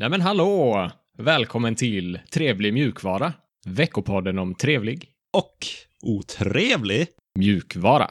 [0.00, 0.90] Nej men hallå!
[1.18, 3.32] Välkommen till Trevlig mjukvara.
[3.66, 5.66] Veckopodden om trevlig Och
[6.02, 7.06] otrevlig.
[7.38, 8.10] mjukvara.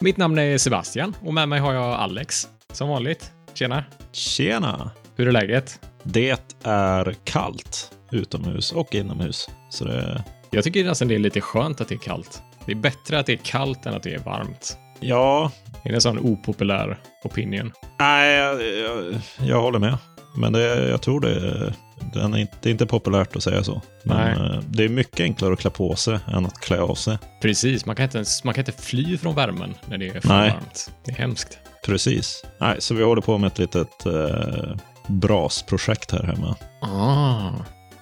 [0.00, 3.32] Mitt namn är Sebastian och med mig har jag Alex, som vanligt.
[3.54, 3.84] Tjena!
[4.12, 4.90] Tjena!
[5.16, 5.80] Hur är läget?
[6.02, 9.48] Det är kallt utomhus och inomhus.
[9.70, 10.24] Så det...
[10.50, 12.42] Jag tycker nästan det är lite skönt att det är kallt.
[12.66, 14.78] Det är bättre att det är kallt än att det är varmt.
[15.00, 15.50] Ja,
[15.82, 17.72] Det är en sån opopulär opinion.
[18.00, 19.14] nej, jag, jag,
[19.48, 19.98] jag håller med.
[20.36, 21.74] Men det, jag tror det,
[22.14, 23.82] den är inte, det är inte populärt att säga så.
[24.04, 24.50] Men Nej.
[24.56, 27.18] eh, det är mycket enklare att klä på sig än att klä av sig.
[27.42, 30.28] Precis, man kan inte, ens, man kan inte fly från värmen när det är för
[30.28, 30.50] Nej.
[30.50, 30.90] varmt.
[31.04, 31.58] Det är hemskt.
[31.86, 32.44] Precis.
[32.60, 34.76] Nej, så vi håller på med ett litet eh,
[35.08, 36.56] brasprojekt här hemma.
[36.80, 37.50] Ah,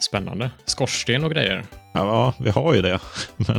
[0.03, 0.51] spännande.
[0.65, 1.65] Skorsten och grejer.
[1.95, 2.99] Ja, vi har ju det.
[3.37, 3.57] Men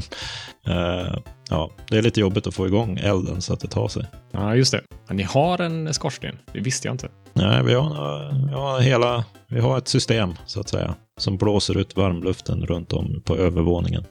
[0.68, 1.18] eh,
[1.50, 4.06] ja, det är lite jobbigt att få igång elden så att det tar sig.
[4.32, 4.82] Ja, just det.
[5.08, 6.40] Men ni har en skorsten.
[6.54, 7.10] Det visste jag inte.
[7.34, 11.78] Nej, vi har, vi har hela, vi har ett system så att säga som blåser
[11.78, 14.06] ut varmluften runt om på övervåningen.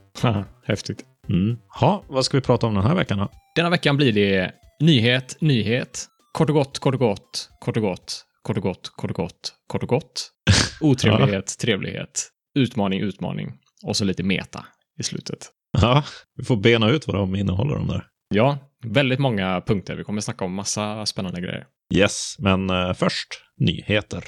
[0.67, 1.05] Häftigt.
[1.29, 1.59] Mm.
[1.81, 3.29] Ha, vad ska vi prata om den här veckan då?
[3.57, 8.25] Denna veckan blir det nyhet, nyhet, kort och gott, kort och gott, kort och gott,
[8.43, 10.31] kort och gott, kort och gott, kort och gott,
[10.83, 13.53] otrevlighet, trevlighet, utmaning, utmaning
[13.85, 14.67] och så lite meta
[14.99, 15.51] i slutet.
[15.81, 16.05] Ja,
[16.37, 18.07] vi får bena ut vad de innehåller de där.
[18.35, 19.97] Ja, väldigt många punkter.
[19.97, 21.67] Vi kommer snacka om massa spännande grejer.
[21.95, 24.25] Yes, men eh, först nyheter.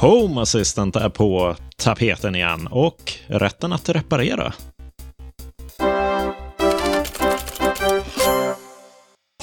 [0.00, 4.52] Home Assistant är på tapeten igen och rätten att reparera.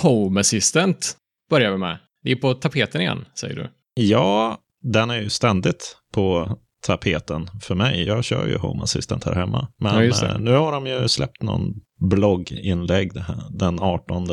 [0.02, 1.18] Home Assistant
[1.50, 1.98] börjar vi med.
[2.24, 3.70] Det är på tapeten igen, säger du.
[3.94, 8.04] Ja, den är ju ständigt på tapeten för mig.
[8.04, 9.68] Jag kör ju Home Assistant här hemma.
[9.78, 11.74] Men Ja, eh, nu har de ju släppt någon
[12.10, 13.12] blogginlägg
[13.52, 14.28] den 18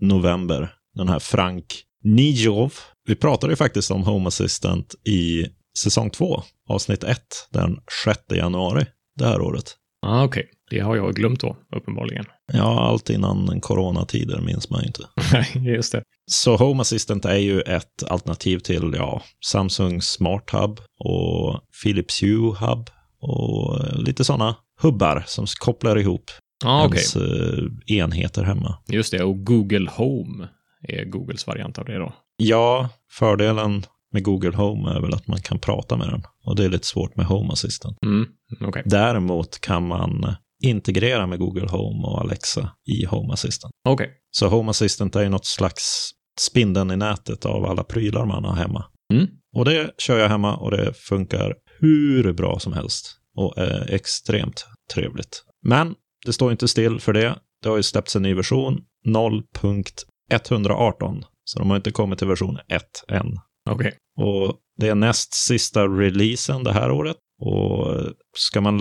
[0.00, 0.74] november.
[0.94, 1.64] Den här Frank
[2.04, 2.72] Nijov.
[3.06, 5.46] Vi pratade ju faktiskt om Home Assistant i
[5.78, 7.18] säsong 2, avsnitt 1,
[7.52, 8.86] den 6 januari
[9.18, 9.76] det här året.
[10.06, 12.24] Ah, Okej, det har jag glömt då, uppenbarligen.
[12.52, 15.02] Ja, allt innan coronatider minns man ju inte.
[15.32, 16.02] Nej, just det.
[16.30, 22.54] Så Home Assistant är ju ett alternativ till ja, Samsung Smart Hub och Philips Hue
[22.60, 22.90] Hub
[23.20, 26.30] och lite sådana hubbar som kopplar ihop
[26.64, 28.78] Ah, Okej, ens eh, enheter hemma.
[28.88, 29.22] just det.
[29.24, 30.48] Och Google Home
[30.88, 32.12] är Googles variant av det då.
[32.36, 33.82] Ja, fördelen
[34.12, 36.86] med Google Home är väl att man kan prata med den och det är lite
[36.86, 37.98] svårt med Home Assistant.
[38.04, 38.26] Mm,
[38.60, 38.82] okej.
[38.86, 43.72] Däremot kan man integrera med Google Home och Alexa i Home Assistant.
[43.88, 44.10] Okej.
[44.30, 48.56] Så Home Assistant är ju något slags spindeln i nätet av alla prylar man har
[48.56, 48.84] hemma.
[49.12, 49.26] Mm.
[49.56, 54.66] Och det kör jag hemma och det funkar hur bra som helst och är extremt
[54.94, 55.44] trevligt.
[55.66, 55.94] Men
[56.26, 57.38] det står inte still för det.
[57.62, 61.24] Det har ju släppts en ny version, 0.118.
[61.44, 63.38] Så de har inte kommit till version 1 än.
[63.70, 63.94] Okej.
[64.20, 67.16] Och det är näst sista releasen det här året.
[67.44, 67.96] Och
[68.36, 68.78] ska man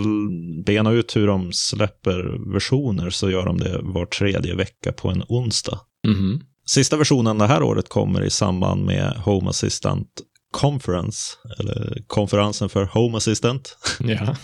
[0.64, 5.24] bena ut hur de släpper versioner så gör de det var tredje vecka på en
[5.28, 5.80] onsdag.
[6.08, 6.42] Mhm.
[6.66, 10.08] Sista versionen det här året kommer i samband med Home Assistant
[10.52, 11.20] Conference,
[11.60, 14.36] eller konferensen för Home Assistant, Ja.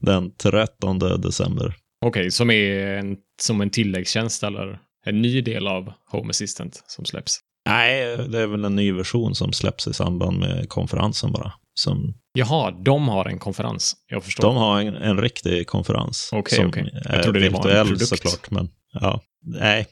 [0.00, 1.74] den 13 december.
[2.06, 7.04] Okej, som är en, som en tilläggstjänst eller en ny del av Home Assistant som
[7.04, 7.38] släpps.
[7.66, 11.52] Nej, det är väl en ny version som släpps i samband med konferensen bara.
[11.74, 13.96] Som, Jaha, de har en konferens.
[14.06, 14.42] Jag förstår.
[14.42, 16.30] de har en, en riktig konferens.
[16.32, 17.00] Okej, som okej.
[17.04, 18.06] Jag trodde det var en produkt.
[18.08, 19.20] såklart, men ja.
[19.44, 19.86] Nej,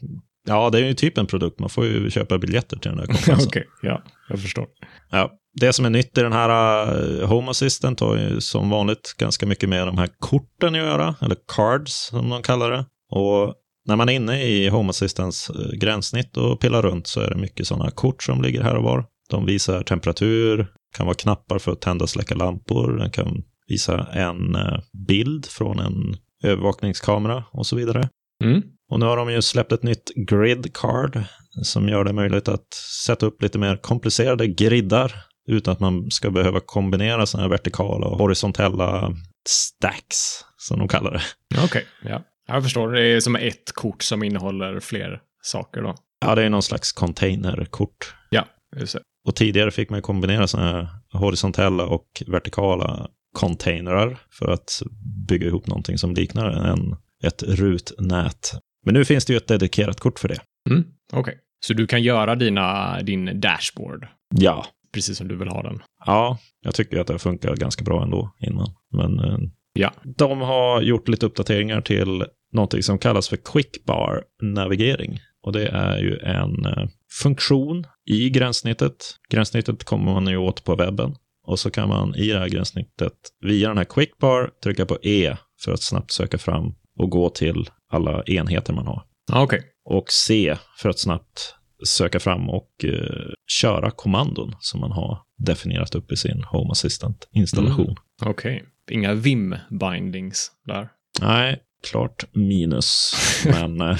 [0.47, 1.59] ja, det är ju typ en produkt.
[1.61, 3.49] Man får ju köpa biljetter till den där konferensen.
[3.49, 4.67] Okej, ja, jag förstår.
[5.11, 6.83] Ja, det som är nytt i den här
[7.21, 11.15] eh, Home Assistant har ju som vanligt ganska mycket med de här korten att göra,
[11.21, 12.85] eller cards som de kallar det.
[13.11, 13.55] Och
[13.87, 17.37] när man är inne i Home Assistants eh, gränssnitt och pillar runt så är det
[17.37, 19.05] mycket sådana kort som ligger här och var.
[19.31, 20.67] De visar temperatur,
[20.97, 25.47] kan vara knappar för att tända och släcka lampor, den kan visa en eh, bild
[25.47, 28.09] från en övervakningskamera och så vidare.
[28.45, 28.63] Mm.
[28.91, 31.23] Och nu har de ju släppt ett nytt grid card
[31.63, 32.75] som gör det möjligt att
[33.07, 35.13] sätta upp lite mer komplicerade griddar
[35.49, 39.13] utan att man ska behöva kombinera sådana här vertikala och horisontella
[39.49, 41.23] stacks, som de kallar det.
[41.65, 42.23] Okej, ja.
[42.47, 42.93] Jag förstår.
[42.93, 45.95] Det är som ett kort som innehåller fler saker då.
[46.21, 48.15] Ja, det är någon slags containerkort.
[48.31, 48.45] Ja,
[48.77, 49.01] just det.
[49.27, 54.83] Och tidigare fick man kombinera sådana här horisontella och vertikala containrar för att
[55.29, 58.53] bygga ihop någonting som liknar en, ett rutnät.
[58.85, 60.41] Men nu finns det ju ett dedikerat kort för det.
[60.71, 60.85] Mm.
[61.13, 61.39] Okej.
[61.67, 65.83] Så du kan göra dina, din dashboard Ja, precis som du vill ha den.
[66.07, 68.75] Ja, jag tycker att det funkar ganska bra ändå innan.
[68.93, 69.39] Men eh,
[69.73, 69.93] Ja.
[70.05, 75.19] de har gjort lite uppdateringar till någonting som kallas för Quickbar navigering.
[75.43, 76.89] Och det är ju en eh,
[77.23, 79.15] funktion i gränssnittet.
[79.31, 81.17] Gränssnittet kommer man ju åt på webben.
[81.47, 85.37] Och så kan man i det här gränssnittet via den här Quickbar trycka på E
[85.61, 89.03] för att snabbt söka fram och gå till alla enheter man har.
[89.33, 89.63] Okej.
[89.85, 91.55] Och C för att snabbt
[91.87, 97.97] söka fram och eh, köra kommandon som man har definierat upp i sin Home Assistant-installation.
[98.23, 98.65] Okej.
[98.91, 100.89] Inga Vim-bindings där.
[101.21, 103.13] Nej, klart minus.
[103.45, 103.81] Men...
[103.81, 103.97] eh,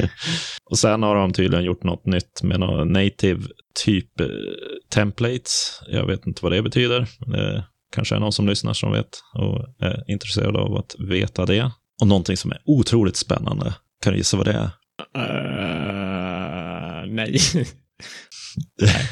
[0.70, 3.42] och sen har de tydligen gjort något nytt med några native
[3.84, 4.26] typ eh,
[4.94, 5.80] templates.
[5.88, 7.06] Jag vet inte vad det betyder.
[7.26, 7.64] Det
[7.94, 11.70] kanske är någon som lyssnar som vet och är intresserad av att veta det.
[12.00, 13.74] Och någonting som är otroligt spännande.
[14.02, 14.70] Kan du gissa vad det är?
[15.18, 17.38] Uh, nej.
[18.80, 19.08] nej.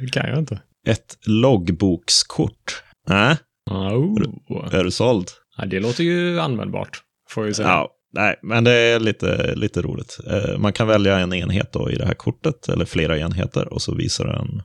[0.00, 0.60] Det kan jag inte.
[0.86, 2.82] Ett loggbokskort.
[3.08, 3.36] Nej,
[3.70, 4.74] Oh.
[4.74, 5.28] är du såld?
[5.58, 6.98] Ja, det låter ju användbart,
[7.30, 7.68] får jag säga.
[7.68, 10.18] Ja, nej, men det är lite, lite roligt.
[10.26, 13.82] Eh, Man kan välja en enhet då i det här kortet, eller flera enheter, och
[13.82, 14.62] så visar den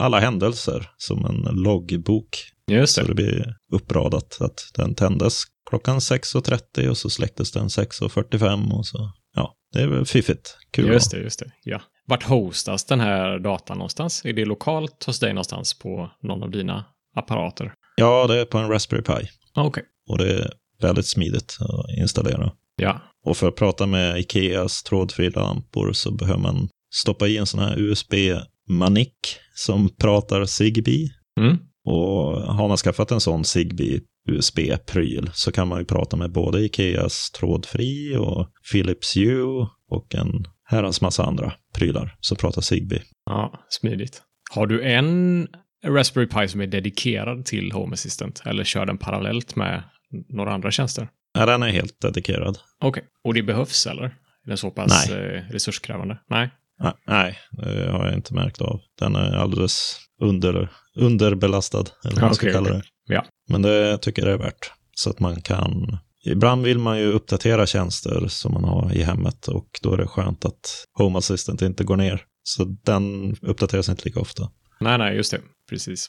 [0.00, 2.28] alla händelser som en loggbok.
[2.70, 3.06] Just Så det.
[3.08, 9.12] det blir uppradat att den tändes klockan 6.30 och så släcktes den 6.45 och så.
[9.36, 10.56] Ja, det är väl fiffigt.
[10.72, 10.86] Kul.
[10.86, 11.50] Just det, just det.
[11.64, 11.80] Ja.
[12.06, 14.24] Vart hostas den här datan någonstans?
[14.24, 16.84] Är det lokalt hos dig någonstans på någon av dina
[17.16, 17.72] apparater?
[17.96, 19.28] Ja, det är på en Raspberry Pi.
[19.54, 19.84] Okej.
[20.08, 22.52] Och det är väldigt smidigt att installera.
[22.76, 23.00] Ja.
[23.24, 27.60] Och för att prata med Ikeas trådfria lampor så behöver man stoppa i en sån
[27.60, 29.14] här USB-manik
[29.54, 31.08] som pratar Zigbee.
[31.40, 31.58] Mm.
[31.84, 36.64] Och har man skaffat en sån Zigbee USB-pryl så kan man ju prata med både
[36.64, 43.02] Ikeas trådfri och Philips Hue och en herrans massa andra prylar som pratar Zigbee.
[43.26, 44.22] Ja, smidigt.
[44.50, 45.48] Har du en
[45.86, 48.42] Raspberry Pi som är dedikerad till Home Assistant?
[48.44, 49.82] Eller kör den parallellt med
[50.28, 51.08] några andra tjänster?
[51.38, 52.58] Ja, den är helt dedikerad.
[52.80, 53.04] Okej.
[53.24, 54.04] Och det behövs, eller?
[54.04, 56.18] Är den så pass eh, resurskrävande?
[56.30, 56.50] Nej.
[56.82, 58.80] Nej, Nej, det har jag inte märkt av.
[58.98, 62.82] Den är alldeles under, underbelastad, eller vad man ska kalla det.
[63.06, 63.24] Ja.
[63.48, 64.72] Men det tycker jag är värt.
[64.94, 65.98] Så att man kan...
[66.24, 70.06] Ibland vill man ju uppdatera tjänster som man har i hemmet och då är det
[70.06, 72.22] skönt att Home Assistant inte går ner.
[72.42, 74.48] Så den uppdateras inte lika ofta.
[74.80, 75.40] Nej, nej, just det.
[75.70, 76.06] Precis.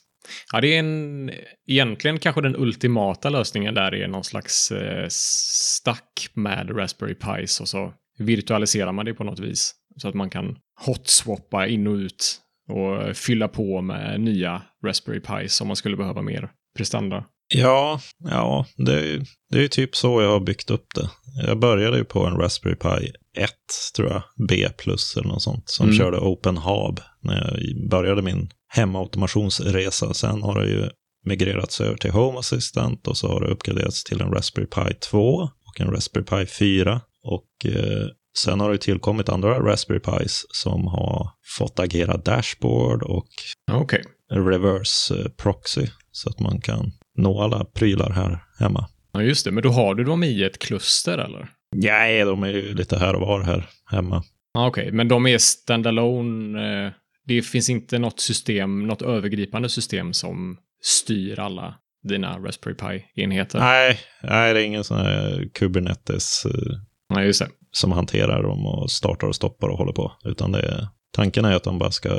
[0.52, 1.32] Ja, det är en,
[1.68, 7.68] egentligen kanske den ultimata lösningen där är någon slags eh, stack med Raspberry Pis och
[7.68, 9.76] så virtualiserar man det på något vis.
[9.98, 12.38] Så att man kan hotswappa in och ut
[12.70, 17.26] och fylla på med nya Raspberry Pis om man skulle behöva mer prestanda.
[17.54, 19.22] Ja, ja det, är,
[19.52, 21.10] det är ju typ så jag har byggt upp det.
[21.48, 23.50] Jag började ju på en Raspberry Pi 1,
[23.96, 25.98] tror jag, B plus eller något sånt, som Mm.
[25.98, 30.14] körde Open Hub när jag började min hemautomationsresa.
[30.14, 30.90] Sen har det ju
[31.26, 35.20] migrerats över till Home Assistant och så har det uppgraderats till en Raspberry Pi 2
[35.42, 37.02] och en Raspberry Pi 4.
[37.24, 38.08] Och eh,
[38.38, 43.28] sen har det tillkommit andra Raspberry Pis som har fått agera dashboard och
[43.72, 44.04] Okej.
[44.32, 48.88] reverse eh, proxy så att man kan nå alla prylar här hemma.
[49.14, 49.52] Ja, just det.
[49.52, 51.50] Men då har du dem i ett kluster, eller?
[51.76, 54.24] Nej, de är ju lite här och var här hemma.
[54.58, 56.86] Okej, men de är standalone.
[56.86, 56.92] Eh,
[57.36, 63.60] det finns inte något system, något övergripande system som styr alla dina Raspberry Pi-enheter.
[63.60, 66.78] Nej, nej, det är ingen sån här Kubernetes eh,
[67.10, 67.48] Nej, just det.
[67.72, 70.12] som hanterar dem och startar och stoppar och håller på.
[70.26, 72.10] Utan det är, tanken är att de bara ska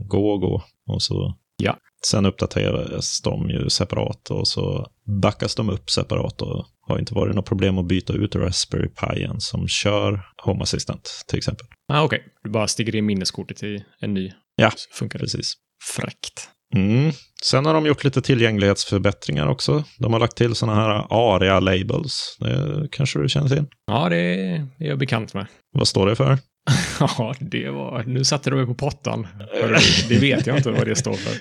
[0.00, 0.62] gå och gå.
[0.86, 1.76] Och så Ja.
[2.06, 4.86] Sen uppdateras de ju separat och så
[5.22, 9.40] backas de upp separat och har inte varit något problem att byta ut Raspberry Pien
[9.40, 11.66] som kör Home Assistant till exempel.
[11.88, 14.32] Ah, Okej, du bara sticker in minneskortet i en ny.
[14.56, 15.18] Ja, funkar.
[15.18, 15.52] Precis.
[15.96, 16.48] Fräckt.
[16.74, 17.12] Mm.
[17.44, 19.84] Sen har de gjort lite tillgänglighetsförbättringar också.
[19.98, 22.36] De har lagt till sådana här ARIA-labels.
[22.40, 23.64] Det kanske du känner till?
[23.86, 25.46] Ja, det är jag bekant med.
[25.72, 26.38] Vad står det för?
[27.00, 28.02] Ja, det var...
[28.04, 29.26] Nu satte du mig på pottan.
[30.08, 31.36] Det vet jag inte vad det står för.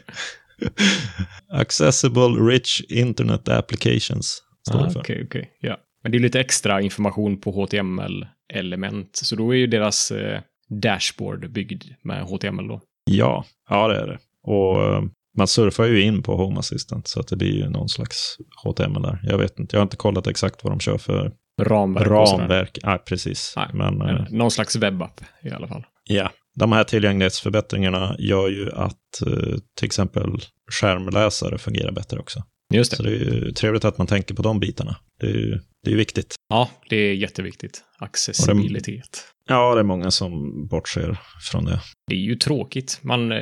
[1.53, 4.41] Accessible Rich Internet Applications.
[4.69, 4.99] Står Ah, det för.
[4.99, 5.49] Okej, okej.
[5.59, 5.77] Ja.
[6.03, 9.09] Men det är lite extra information på HTML-element.
[9.15, 10.41] Så då är ju deras eh,
[10.81, 12.81] dashboard byggd med HTML då.
[13.05, 14.17] Ja, ja det är det.
[14.43, 15.03] Och eh,
[15.37, 19.01] man surfar ju in på Home Assistant så att det blir ju någon slags HTML
[19.01, 19.19] där.
[19.23, 21.31] Jag vet inte, jag har inte kollat exakt vad de kör för
[21.61, 22.77] Ramverk ramverk.
[22.83, 23.53] Nej, precis.
[23.55, 25.85] Nej, Men eh, Men Någon slags webbapp i alla fall.
[26.03, 30.39] ja, de här tillgänglighetsförbättringarna gör ju att eh, till exempel
[30.71, 32.43] skärmläsare fungerar bättre också.
[32.73, 32.97] Just det.
[32.97, 34.95] Så det är ju trevligt att man tänker på de bitarna.
[35.19, 36.35] Det är ju det är viktigt.
[36.49, 37.83] Ja, det är jätteviktigt.
[37.99, 39.23] Accessibilitet.
[39.49, 41.17] Ja, det är många som bortser
[41.51, 41.79] från det.
[42.07, 42.99] Det är ju tråkigt.
[43.03, 43.37] Man, eh,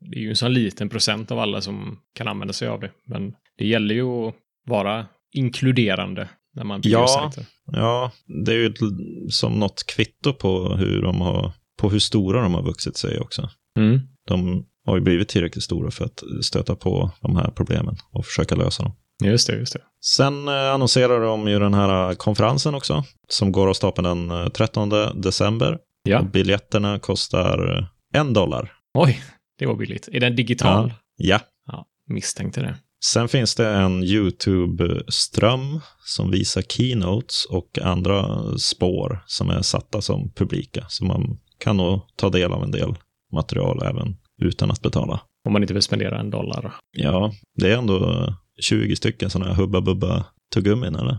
[0.00, 2.90] det är ju en sån liten procent av alla som kan använda sig av det.
[3.06, 4.34] Men det gäller ju att
[4.68, 7.06] vara inkluderande när man bygger Ja.
[7.08, 7.46] sajter.
[7.72, 8.12] Ja,
[8.44, 12.54] det är ju ett- som något kvitto på hur, de har, på hur stora de
[12.54, 13.50] har vuxit sig också.
[13.78, 14.00] Mm.
[14.28, 18.54] De har ju blivit tillräckligt stora för att stöta på de här problemen och försöka
[18.54, 18.92] lösa dem.
[19.24, 19.80] Just det, just det.
[20.00, 24.40] Sen eh, annonserar de ju den här eh, konferensen också, som går av stapeln den
[24.40, 25.78] eh, 13 december.
[26.02, 26.20] Ja.
[26.20, 28.72] Och biljetterna kostar eh, en dollar.
[28.94, 29.22] Oj,
[29.58, 30.08] det var billigt.
[30.12, 30.92] Är den digital?
[31.16, 31.40] Ja.
[31.66, 32.76] Ja, misstänkte det.
[33.04, 40.32] Sen finns det en YouTube-ström som visar keynotes och andra spår som är satta som
[40.32, 40.84] publika.
[40.88, 42.94] Så man kan nog ta del av en del
[43.32, 45.20] material även utan att betala.
[45.46, 46.74] Om man inte vill spendera en dollar.
[46.96, 51.18] Ja, det är ändå eh, 20 stycken sådana här Hubba Bubba tuggummin eller?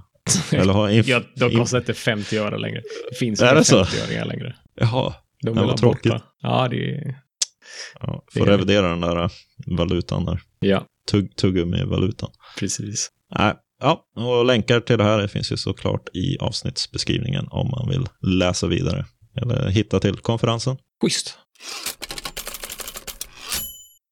[0.51, 2.81] Eller har inf- Ja, de kostar inte 50 öre längre.
[3.11, 3.83] Det finns inga det så?
[3.83, 4.55] 50-öringar längre.
[4.75, 5.13] Jaha,
[5.43, 5.77] De Ja, vill vad ha borta.
[6.09, 6.23] tråkigt.
[6.41, 7.15] Ja, det är...
[7.99, 9.29] ja, Det får är- revidera den där eh,
[9.77, 10.41] valutan där.
[10.59, 12.29] Ja, Tugg, tuggummi-valutan.
[12.59, 13.11] precis.
[13.39, 18.07] Nej, ja, och länkar till det här finns ju såklart i avsnittsbeskrivningen om man vill
[18.39, 19.05] läsa vidare
[19.41, 20.77] eller hitta till konferensen.
[21.01, 21.37] Schysst.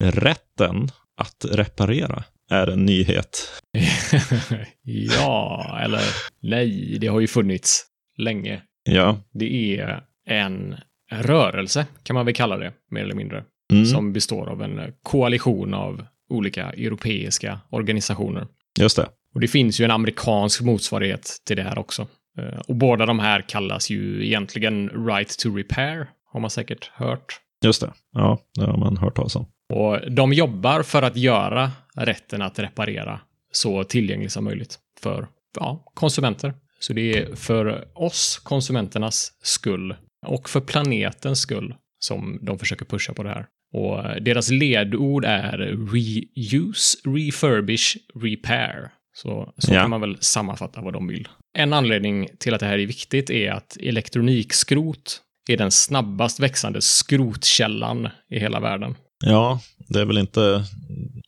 [0.03, 3.61] Rätten att reparera är en nyhet.
[4.83, 6.01] ja, eller
[6.41, 7.85] nej, det har ju funnits
[8.17, 8.61] länge.
[8.83, 10.75] Ja, Det är en
[11.11, 15.73] rörelse, kan man väl kalla det, mer eller mindre, mm, som består av en koalition
[15.73, 18.47] av olika europeiska organisationer.
[18.79, 19.07] just det.
[19.33, 22.07] Och det finns ju en amerikansk motsvarighet till det här också.
[22.39, 27.39] Eh, Och båda de här kallas ju egentligen Right to Repair, har man säkert hört.
[27.65, 27.93] Just det.
[28.13, 29.45] Ja, det har man hört talas om.
[29.73, 33.19] Och de jobbar för att göra rätten att reparera
[33.51, 35.27] så tillgänglig som möjligt för
[35.59, 36.53] ja, konsumenter.
[36.79, 39.95] Så det är för oss, konsumenternas skull,
[40.27, 43.45] och för planetens skull som de försöker pusha på det här.
[43.73, 45.57] Och deras ledord är
[45.93, 48.89] reuse, refurbish, repair.
[49.13, 49.81] Så, så Ja.
[49.81, 51.27] kan man väl sammanfatta vad de vill.
[51.57, 56.81] En anledning till att det här är viktigt är att elektronikskrot är den snabbast växande
[56.81, 58.95] skrotkällan i hela världen.
[59.25, 60.63] Ja, det är väl inte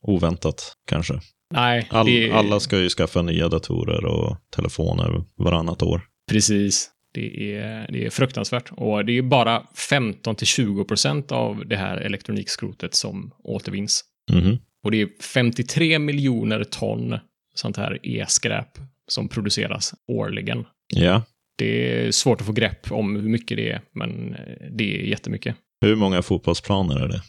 [0.02, 1.14] oväntat kanske.
[1.54, 6.02] Nej, All, det Alla ska ju skaffa nya datorer och telefoner varannat år.
[6.32, 6.90] precis.
[7.14, 8.72] Det är, det är fruktansvärt.
[8.72, 14.04] Och det är bara 15-20% av det här elektronikskrotet som återvinns.
[14.32, 14.58] Mhm.
[14.84, 17.20] Och det är 53 miljoner ton
[17.56, 18.68] sånt här e-skräp
[19.08, 20.66] som produceras årligen.
[20.94, 21.22] Ja.
[21.56, 25.04] Det är svårt att få grepp om hur mycket det är, men eh, det är
[25.04, 25.56] jättemycket.
[25.81, 27.22] Hur många fotbollsplaner är det?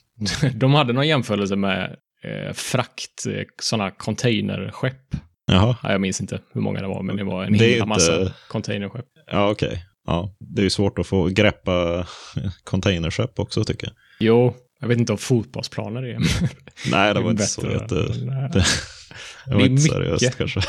[0.54, 5.14] De hade någon jämförelse med eh, frakt, eh, sådana containerskepp.
[5.46, 5.76] Jaha.
[5.82, 8.20] Ja, jag minns inte hur många det var, men det var en Det himla massa
[8.20, 9.04] inte- containerskepp.
[9.30, 9.84] Ja, okej.
[10.06, 12.06] Ja, det är ju svårt att få greppa
[12.64, 13.96] containerskepp också tycker jag.
[14.20, 16.18] Jo, jag vet inte om fotbollsplaner är
[16.90, 17.94] Nej, det var inte så jätte...
[17.94, 18.26] Det, det
[19.46, 19.82] var Det är inte mycket.
[19.92, 20.60] seriöst kanske.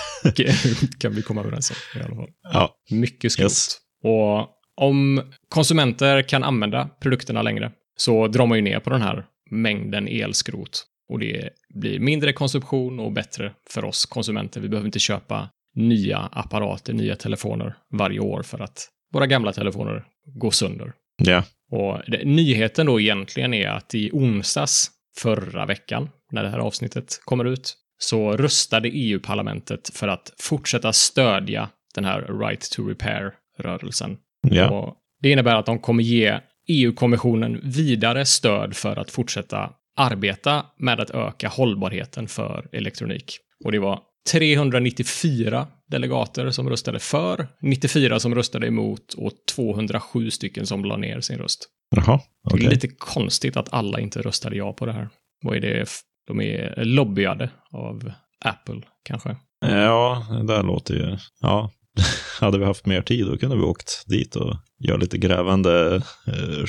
[1.00, 2.30] kan vi komma överens om i alla fall.
[2.54, 3.44] Ja, Mycket skrot.
[3.44, 3.68] Yes.
[4.04, 4.48] Och
[4.80, 10.08] om konsumenter kan använda produkterna längre så drar man ju ner på den här mängden
[10.08, 10.86] elskrot.
[11.10, 14.62] Och det blir mindre konsumtion och bättre för oss konsumenter.
[14.62, 20.04] Vi behöver inte köpa nya apparater, nya telefoner varje år för att våra gamla telefoner
[20.26, 20.94] går sönder.
[21.18, 21.44] ja.
[21.72, 27.20] Och det, nyheten då egentligen är att i onsdags förra veckan, när det här avsnittet
[27.24, 34.18] kommer ut, så röstade EU-parlamentet för att fortsätta stödja den här Right to Repair-rörelsen.
[34.42, 34.96] Ja.
[35.22, 41.10] Det innebär att de kommer ge EU-kommissionen vidare stöd för att fortsätta arbeta med att
[41.10, 43.38] öka hållbarheten för elektronik.
[43.66, 44.00] Och det var
[44.32, 51.22] 394 delegater som röstade för, 94 som röstade emot och 207 stycken som la ner
[51.22, 51.70] sin röst.
[51.96, 52.18] Jaha,
[52.50, 52.66] Det okej.
[52.66, 55.10] är lite konstigt att alla inte röstade ja på det här.
[55.42, 55.86] Vad är det?
[56.28, 58.12] De är lobbyade av
[58.46, 59.36] Apple, kanske.
[59.62, 61.18] Ja, det där låter ju...
[61.42, 61.72] Ja,
[62.40, 65.96] hade vi haft mer tid då kunde vi åkt dit och göra lite grävande
[66.28, 66.66] eh,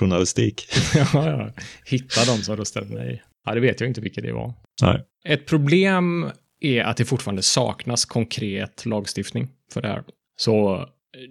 [0.00, 0.68] journalistik.
[0.94, 1.52] ja, ja.
[1.84, 3.22] Hitta de som röstade nej.
[3.44, 4.54] Ja, det vet jag inte vilka det var.
[4.82, 5.04] Nej.
[5.24, 10.04] Ett problem är att det fortfarande saknas konkret lagstiftning för det här.
[10.36, 10.86] Så eh,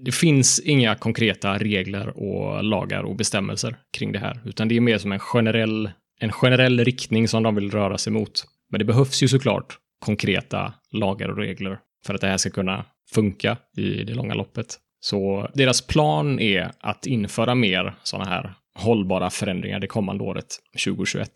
[0.05, 4.81] det finns inga konkreta regler och lagar och bestämmelser kring det här, utan det är
[4.81, 8.45] mer som en generell, en generell riktning som de vill röra sig mot.
[8.71, 12.85] Men det behövs ju såklart konkreta lagar och regler för att det här ska kunna
[13.13, 14.77] funka i det långa loppet.
[14.99, 20.47] Så deras plan är att införa mer sådana här hållbara förändringar det kommande året,
[20.85, 21.29] 2021.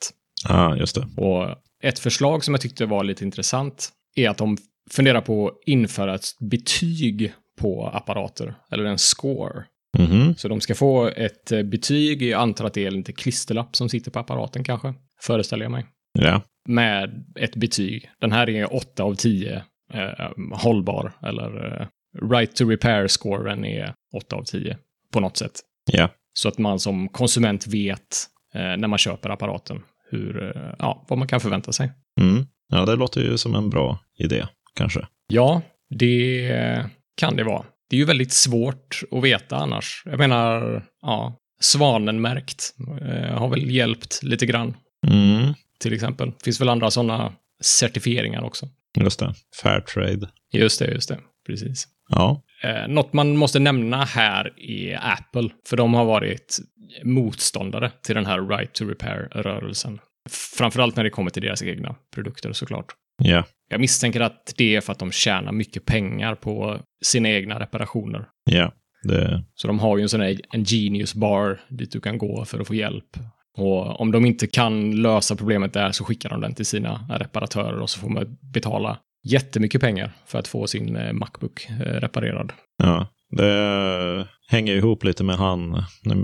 [0.48, 1.22] Ja, just det.
[1.22, 4.58] Och ett förslag som jag tyckte var lite intressant är att de
[4.92, 9.64] funderar på att införa ett betyg på apparater, eller en score.
[9.98, 10.36] Mhm.
[10.36, 13.90] Så de ska få ett eh, betyg, jag antar att det är lite klisterlapp som
[13.90, 15.86] sitter på apparaten kanske, föreställer jag mig.
[16.20, 16.42] Ja.
[16.68, 18.10] Med ett betyg.
[18.22, 21.88] Den här är 8 av 10 eh, hållbar, eller eh,
[22.30, 24.78] right to repair-scoren är 8 av 10
[25.14, 25.52] på något sätt.
[25.92, 26.10] Ja.
[26.34, 31.20] Så att man som konsument vet eh, när man köper apparaten hur, eh, ja, vad
[31.20, 31.92] man kan förvänta sig.
[32.22, 32.46] Mm.
[32.70, 35.08] Ja, det låter ju som en bra idé, kanske.
[35.28, 36.86] Ja, det
[37.18, 37.66] kan det vara.
[37.90, 40.04] Det är ju väldigt svårt att veta annars.
[40.06, 44.74] Jag menar, ja, svanenmärkt eh, har väl hjälpt lite grann,
[45.08, 45.54] Mm.
[45.80, 46.32] till exempel.
[46.44, 48.68] finns väl andra sådana certifieringar också.
[48.96, 49.34] Just det.
[49.62, 50.30] Fairtrade.
[50.54, 51.20] Just det, just det.
[51.48, 51.88] Precis.
[52.10, 52.44] Ja.
[52.64, 56.58] Eh, något man måste nämna här är Apple, för de har varit
[57.04, 60.00] motståndare till den här right to repair-rörelsen.
[60.30, 62.86] Framförallt när det kommer till deras egna produkter såklart.
[63.24, 63.44] Ja.
[63.70, 68.26] Jag misstänker att det är för att de tjänar mycket pengar på sina egna reparationer.
[68.44, 68.74] Ja.
[69.04, 72.46] Det, Så de har ju en sån här en genius bar dit du kan gå
[72.46, 73.18] för att få hjälp.
[73.58, 77.80] Och om de inte kan lösa problemet där så skickar de den till sina reparatörer
[77.80, 82.54] och så får man betala jättemycket pengar för att få sin eh, Macbook eh, reparerad.
[82.84, 83.08] ja.
[83.30, 86.16] det hänger ihop lite med han, nu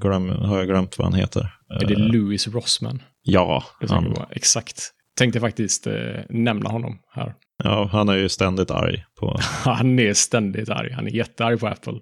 [0.00, 1.50] glöm, har jag glömt vad han heter.
[1.80, 3.02] Är det Eh, Louis Rossman?
[3.22, 4.16] Ja, han?
[4.30, 4.90] Exakt.
[5.18, 5.86] Tänkte faktiskt
[6.28, 7.34] nämna honom här.
[7.64, 9.38] ja, han är ju ständigt arg på...
[9.64, 10.92] Han är ständigt arg.
[10.92, 11.92] Han är jättearg på Apple.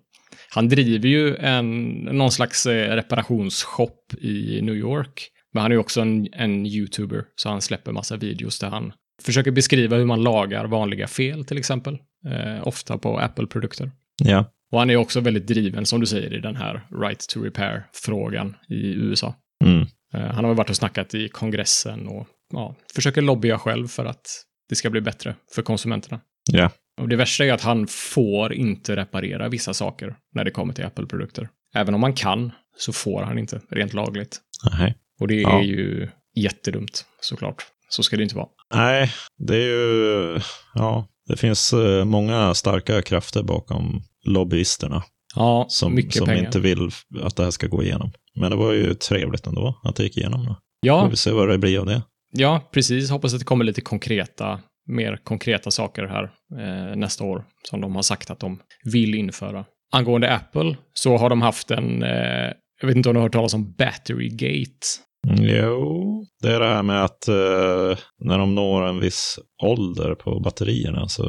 [0.55, 5.29] Han driver ju en, någon slags eh, reparationsshop i New York.
[5.53, 8.93] Men han är ju också en, en YouTuber, så han släpper massa videos där han
[9.23, 11.99] försöker beskriva hur man lagar vanliga fel till exempel.
[12.27, 13.91] Eh, ofta på Apple-produkter.
[14.25, 17.43] Ja, Och han är också väldigt driven, som du säger, i den här right to
[17.43, 19.35] repair-frågan i USA.
[19.65, 19.87] mm.
[20.15, 24.27] Eh, han har varit och snackat i kongressen och ja, försöker lobbya själv för att
[24.69, 26.21] det ska bli bättre för konsumenterna.
[26.53, 26.71] ja,
[27.03, 30.85] Och det värsta är att han får inte reparera vissa saker när det kommer till
[30.85, 31.49] Apple-produkter.
[31.75, 34.41] Även om han kan så får han inte rent lagligt.
[34.79, 34.95] nej.
[35.21, 35.63] Och det är Ja.
[35.63, 37.63] ju jättedumt såklart.
[37.89, 38.49] Så ska det inte vara.
[38.75, 40.41] Nej, det är ju...
[40.75, 45.03] Ja, det finns eh, många starka krafter bakom lobbyisterna
[45.35, 46.45] Ja, som, mycket som pengar.
[46.47, 46.91] inte vill
[47.23, 48.13] att det här ska gå igenom.
[48.41, 50.41] Men det var ju trevligt ändå att det gick igenom.
[50.41, 50.49] Då.
[50.55, 52.03] Får Ja, vi se vad det blir av det.
[52.33, 53.11] ja, precis.
[53.11, 56.25] Hoppas att det kommer lite konkreta, mer konkreta saker här
[56.59, 59.65] eh, nästa år som de har sagt att de vill införa.
[59.93, 63.33] Angående Apple så har de haft en, eh, jag vet inte om du har hört
[63.33, 64.87] talas om Batterygate.
[65.29, 70.15] Mm, Jo, det är det här med att eh, när de når en viss ålder
[70.15, 71.23] på batterierna så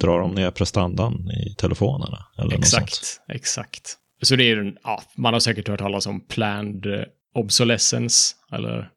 [0.00, 2.18] drar de ner prestandan i telefonerna.
[2.38, 2.54] Eller.
[2.54, 3.96] Exakt, exakt.
[4.22, 6.86] Så det är ja, man har säkert hört talas om planned
[7.34, 8.88] obsolescence, eller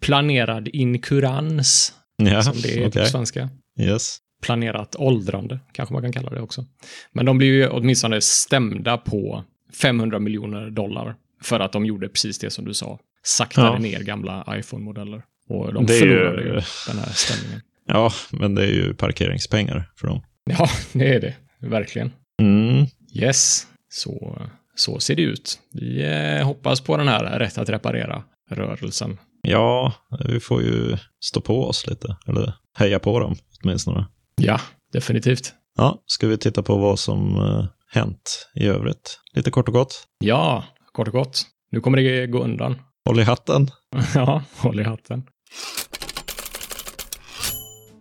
[0.00, 3.02] planerad inkurans, Ja, som det är okej.
[3.02, 3.48] på svenska.
[3.80, 4.18] Yes.
[4.42, 6.64] Planerat åldrande, kanske man kan kalla det också.
[7.12, 9.44] Men de blir ju åtminstone stämda på
[9.80, 12.98] 500 miljoner dollar för att de gjorde precis det som du sa.
[13.24, 13.78] Saktade Ja.
[13.78, 15.22] ner gamla iPhone-modeller.
[15.48, 16.52] Och de Det är ju- förlorade ju
[16.88, 17.60] den här stämningen.
[17.86, 20.20] Ja, men det är ju parkeringspengar för dem.
[20.44, 21.34] Ja, det är det.
[21.60, 22.12] Verkligen.
[22.42, 22.86] Mm.
[23.14, 24.42] Yes, så,
[24.74, 25.58] så ser det ut.
[25.72, 29.18] Vi eh, hoppas på den här rätt att reparera-rörelsen.
[29.44, 29.92] Ja,
[30.28, 32.16] vi får ju stå på oss lite.
[32.26, 34.06] Eller heja på dem åtminstone.
[34.36, 34.60] Ja,
[34.92, 35.52] definitivt.
[35.76, 39.20] Ja, ska vi titta på vad som eh, hänt i övrigt?
[39.34, 40.04] Lite kort och gott.
[40.18, 41.42] Ja, kort och gott.
[41.70, 42.78] Nu kommer det gå undan.
[43.08, 43.70] Håll i hatten.
[44.14, 45.22] ja, håll i hatten.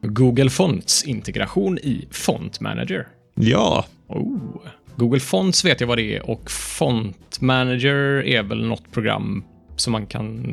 [0.01, 3.07] Google Fonts integration i Font Manager.
[3.35, 4.37] Ja, Oh.
[4.95, 9.43] Google Fonts vet jag vad det är och Font Manager är väl något program
[9.75, 10.45] som man kan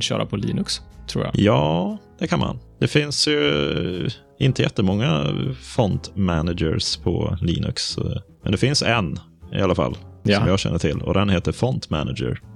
[0.00, 1.32] köra på Linux, tror jag.
[1.36, 2.58] ja, det kan man.
[2.80, 5.26] Det finns ju inte jättemånga
[5.62, 7.98] font managers på Linux.
[7.98, 8.04] eh,
[8.42, 9.18] Men det finns en
[9.52, 10.38] i alla fall, Ja.
[10.38, 11.02] som jag känner till.
[11.02, 12.40] Och den heter Font Manager.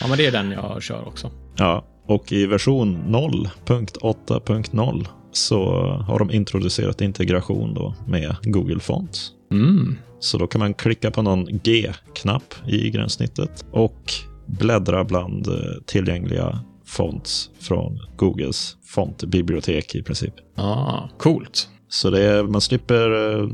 [0.00, 1.30] Ja, men det är den jag kör också.
[1.56, 9.30] Ja, och i version 0.8.0 så har de introducerat integration då med Google Fonts.
[9.52, 9.96] Mm.
[10.20, 14.12] Så då kan man klicka på någon G-knapp i gränssnittet och
[14.46, 15.54] bläddra bland eh,
[15.86, 20.34] tillgängliga fonts från Googles fontbibliotek i princip.
[20.56, 21.68] Ah, coolt.
[21.88, 23.48] Så det är, man slipper eh,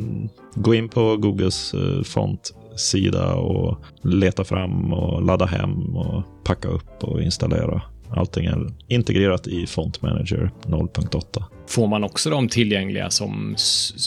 [0.55, 7.05] gå in på Googles eh, fontsida och leta fram och ladda hem och packa upp
[7.05, 7.83] och installera.
[8.11, 11.45] Allting är integrerat i Font Manager 0.8.
[11.67, 13.57] Får man också de tillgängliga som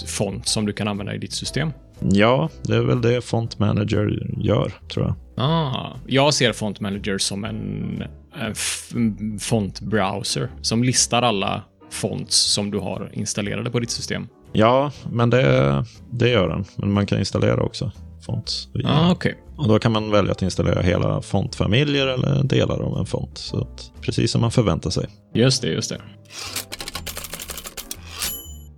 [0.08, 1.72] font som du kan använda i ditt system?
[2.00, 5.16] Ja, det är väl det Font Manager gör, tror jag.
[5.42, 8.04] Ah, jag ser Font Manager som en,
[8.36, 14.28] en fontbrowser som listar alla fonts som du har installerade på ditt system.
[14.54, 16.66] Ja, men det, det gör den.
[16.76, 17.92] Men man kan installera också
[18.26, 18.70] font.
[18.74, 19.12] Ja, ah.
[19.12, 19.34] Okay.
[19.58, 23.38] Och då kan man välja att installera hela fontfamiljer eller delar av en font.
[23.38, 25.08] Så att, precis som man förväntar sig.
[25.34, 26.02] Just det, just det.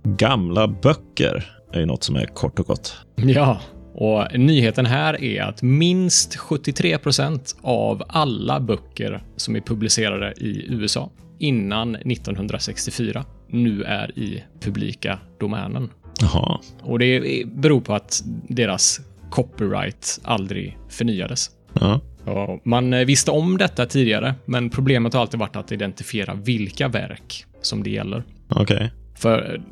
[0.02, 2.96] Gamla böcker är ju något som är kort och gott.
[3.16, 3.60] Ja,
[3.94, 11.10] och nyheten här är att minst 73% av alla böcker som är publicerade i USA
[11.38, 15.90] innan 1964 nu är i publika domänen.
[16.20, 16.60] Jaha.
[16.82, 21.50] Och det beror på att deras copyright aldrig förnyades.
[21.80, 22.00] Ja.
[22.26, 27.44] Ja, man visste om detta tidigare, men problemet har alltid varit att identifiera vilka verk
[27.62, 28.24] som det gäller.
[28.48, 28.76] Okej.
[28.76, 28.88] Okay.
[29.16, 29.62] För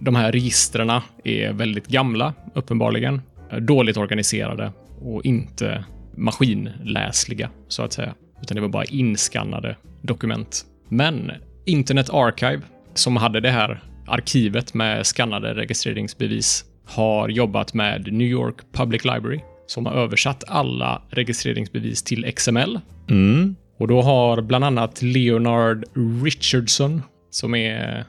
[0.00, 0.90] de här registren
[1.24, 3.22] är väldigt gamla, uppenbarligen.
[3.60, 5.84] Dåligt organiserade och inte
[6.16, 8.14] maskinläsliga, så att säga.
[8.42, 10.64] Utan det var bara inskannade dokument.
[10.88, 11.32] Men
[11.66, 12.62] Internet Archive,
[12.94, 19.40] som hade det här arkivet med skannade registreringsbevis, har jobbat med New York Public Library,
[19.66, 22.80] som har översatt alla registreringsbevis till XML.
[23.10, 23.56] Mm.
[23.78, 25.84] Och då har bland annat Leonard
[26.24, 28.04] Richardson, som är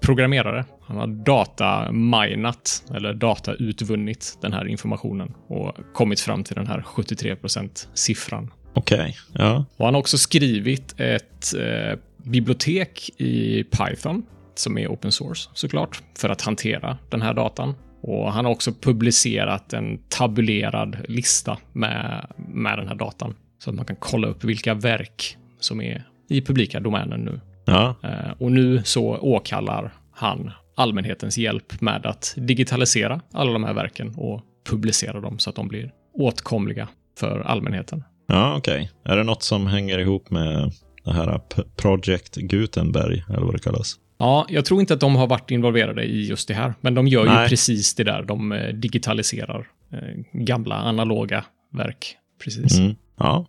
[0.00, 0.64] programmerare.
[0.86, 7.88] Han har dataminat, eller datautvunnit den här informationen och kommit fram till den här 73%
[7.94, 8.50] siffran.
[8.74, 9.64] Okej, okay, ja.
[9.76, 14.22] Och han har också skrivit ett eh, bibliotek i Python,
[14.54, 17.74] som är open source såklart, för att hantera den här datan.
[18.02, 23.34] Och han har också publicerat en tabulerad lista med, med den här datan.
[23.58, 27.40] Så att man kan kolla upp vilka verk som är i publika domänen nu.
[27.64, 27.94] Ja.
[28.02, 34.14] Eh, och nu så åkallar han allmänhetens hjälp med att digitalisera alla de här verken
[34.16, 38.04] och publicera dem så att de blir åtkomliga för allmänheten.
[38.26, 38.90] Ja, okej.
[39.02, 39.12] Okay.
[39.12, 40.72] Är det något som hänger ihop med
[41.04, 41.40] det här
[41.76, 43.94] Project Gutenberg, eller vad det kallas?
[44.18, 47.06] Ja, jag tror inte att de har varit involverade i just det här, men de
[47.06, 47.42] gör Nej.
[47.42, 48.22] ju precis det där.
[48.22, 49.98] De eh, digitaliserar eh,
[50.32, 52.16] gamla analoga verk.
[52.44, 52.78] Precis.
[52.78, 52.94] Mm.
[53.18, 53.46] Ja,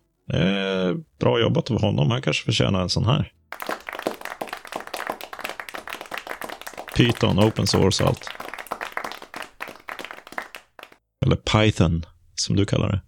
[1.20, 2.10] bra jobbat av honom.
[2.10, 3.32] Han kanske förtjänar en sån här.
[6.98, 8.30] Python, open source och allt.
[11.26, 13.02] Eller Python, som du kallar det.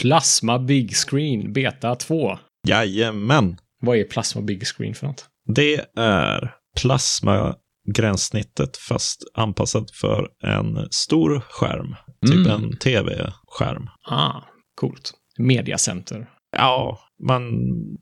[0.00, 2.38] Plasma Big Screen Beta 2.
[2.68, 3.56] Jajamän.
[3.80, 5.26] Vad är Plasma Big Screen för något?
[5.54, 11.96] Det är plasma-gränssnittet fast anpassat för en stor skärm.
[12.26, 12.50] Typ mm.
[12.50, 13.88] en tv-skärm.
[14.10, 14.42] Ah,
[14.80, 15.12] coolt.
[15.38, 16.30] Mediacenter.
[16.56, 17.42] Ja, man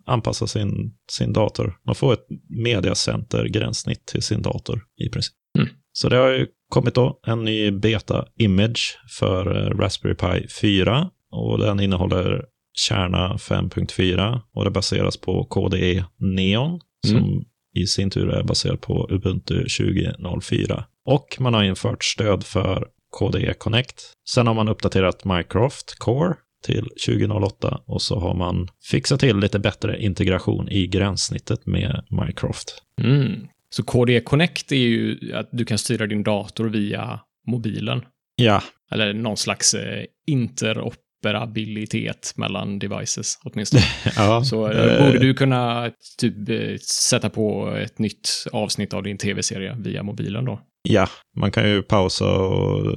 [0.07, 1.79] anpassar sin, sin dator.
[1.87, 5.35] Man får ett mediacenter-gränssnitt till sin dator i princip.
[5.59, 5.68] Mm.
[5.92, 11.59] Så det har ju kommit då en ny beta-image för eh, Raspberry Pi 4 och
[11.59, 12.44] den innehåller
[12.75, 17.44] kärna 5.4 och det baseras på KDE Neon som mm.
[17.75, 20.85] i sin tur är baserad på Ubuntu 20.04.
[21.05, 24.03] Och man har infört stöd för KDE Connect.
[24.29, 29.59] Sen har man uppdaterat Mycroft Core till 2008 och så har man fixat till lite
[29.59, 32.83] bättre integration i gränssnittet med Mycroft.
[33.01, 33.46] Mm.
[33.70, 38.03] Så KDE Connect är ju att du kan styra din dator via mobilen.
[38.37, 38.62] Ja.
[38.90, 43.83] Eller någon slags eh, interop interoperabilitet mellan devices åtminstone.
[44.16, 46.77] ja, så eh, borde du kunna typ eh,
[47.11, 50.61] sätta på ett nytt avsnitt av din tv-serie via mobilen då.
[50.88, 52.96] Ja, man kan ju pausa och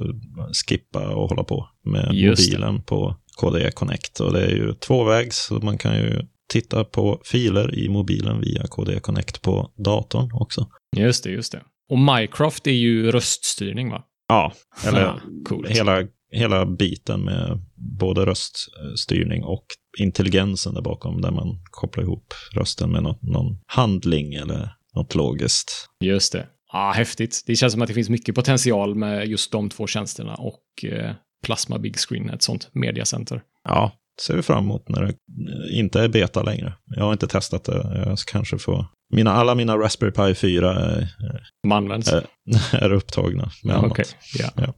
[0.68, 2.82] skippa och hålla på med Just mobilen det.
[2.82, 4.20] på KDE Connect.
[4.20, 8.66] Och det är ju tvåvägs, så man kan ju titta på filer i mobilen via
[8.66, 10.66] KDE Connect på datorn också.
[10.96, 11.62] Just det, just det.
[11.90, 14.04] Och Mycroft är ju röststyrning va?
[14.28, 14.52] Ja,
[14.86, 15.20] eller ja,
[15.68, 19.66] hela hela biten med både röststyrning och
[19.98, 25.88] intelligensen där bakom, där man kopplar ihop rösten med någon, någon handling eller något logiskt.
[26.00, 26.46] Just det.
[26.72, 27.42] Ja, häftigt.
[27.46, 31.14] Det känns som att det finns mycket potential med just de två tjänsterna och eh,
[31.42, 33.42] Plasma Big Screen, ett sånt mediacenter.
[33.64, 35.14] Ja, ser vi fram emot när det
[35.72, 36.74] inte är beta längre.
[36.84, 38.02] Jag har inte testat det.
[38.06, 38.86] Jag kanske får...
[39.12, 43.90] Mina, alla mina Raspberry Pi 4 är, är, är upptagna med annat.
[43.90, 44.04] Okay.
[44.38, 44.52] Yeah.
[44.56, 44.74] Ja.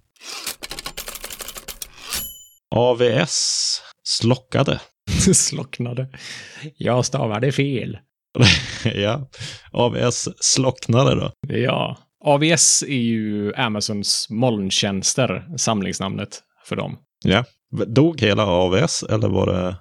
[2.71, 4.81] AVS slockade.
[5.35, 6.09] Slocknade.
[6.77, 7.99] Jag stavade fel.
[8.85, 9.29] ja,
[9.73, 11.33] AVS slocknade då.
[11.49, 16.99] Ja, AVS är ju Amazons molntjänster, samlingsnamnet för dem.
[17.25, 17.45] Ja,
[17.87, 19.77] dog hela AVS eller var det...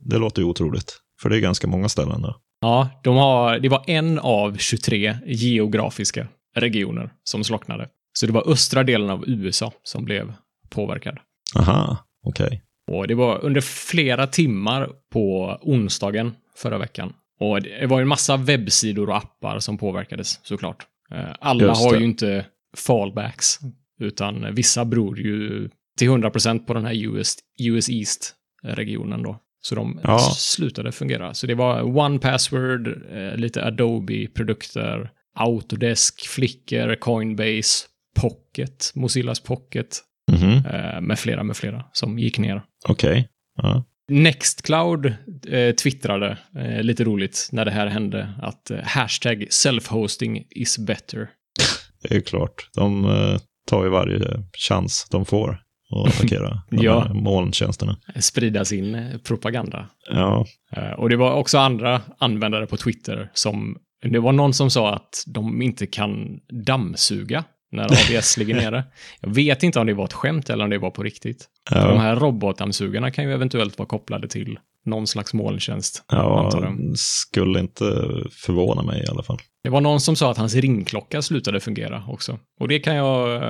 [0.00, 2.36] Det låter ju otroligt, för det är ganska många ställen då.
[2.60, 7.88] Ja, de har, det var en av 23 geografiska regioner som slocknade.
[8.12, 10.32] Så det var östra delen av USA som blev
[10.70, 11.18] påverkad.
[11.56, 12.46] Aha, okej.
[12.46, 12.58] Okay.
[12.96, 18.08] Och det var under flera timmar på onsdagen förra veckan Och det var ju en
[18.08, 20.86] massa webbsidor och appar som påverkades såklart.
[21.14, 23.58] Eh, Alla har ju inte fallbacks,
[24.02, 29.38] utan vissa beror ju till 100% på den här US, US East-regionen då.
[29.60, 30.18] Så de Ja.
[30.36, 31.34] slutade fungera.
[31.34, 37.86] Så det var One Password, eh, lite Adobe-produkter, Autodesk, Flickr, Coinbase,
[38.20, 39.98] Pocket, Mozillas Pocket,
[40.32, 40.66] Mhm.
[40.66, 42.62] eh, med flera, med flera, som gick ner.
[42.88, 43.28] Okej.
[43.62, 43.84] Ja.
[44.08, 45.06] Nextcloud
[45.48, 51.28] eh, twittrade, eh, lite roligt, när det här hände, att eh, hashtag self-hosting is better.
[52.08, 52.68] Det är klart.
[52.74, 54.20] De eh, tar ju varje
[54.68, 57.14] chans de får att attackera de Ja.
[57.14, 57.96] molntjänsterna.
[58.20, 59.88] Sprida sin eh, propaganda.
[60.10, 60.46] Ja,
[60.76, 64.94] Eh, och det var också andra användare på Twitter som, det var någon som sa
[64.94, 68.84] att de inte kan dammsuga när ABS ligger nere.
[69.20, 71.48] Jag vet inte om det var ett skämt eller om det var på riktigt.
[71.68, 76.04] För De ja, här robotdammsugarna kan ju eventuellt vara kopplade till någon slags molntjänst.
[76.08, 76.50] ja
[76.96, 77.84] skulle inte
[78.30, 79.38] förvåna mig i alla fall.
[79.64, 82.38] Det var någon som sa att hans ringklocka slutade fungera också.
[82.60, 83.40] Och det kan jag,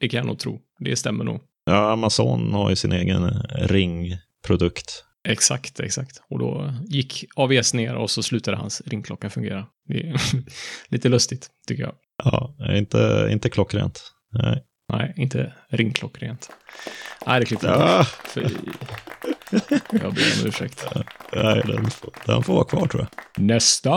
[0.00, 0.60] det kan jag nog tro.
[0.78, 1.40] Det stämmer nog.
[1.64, 5.04] Ja, Amazon har ju sin egen ringprodukt.
[5.28, 6.22] Exakt, exakt.
[6.30, 9.66] Och då gick AVS ner och så slutade hans ringklocka fungera.
[9.88, 10.20] Det är
[10.88, 11.94] lite lustigt, tycker jag.
[12.24, 14.12] Ja, inte, inte klockrent.
[14.32, 14.64] Nej.
[14.92, 16.50] Nej, inte ringklockrent.
[17.26, 18.52] Nej, det klipper jag Ja, bort.
[19.90, 20.86] Jag ber om ursäkt.
[21.32, 23.44] nej den, får, den får vara kvar tror jag.
[23.44, 23.90] Nästa!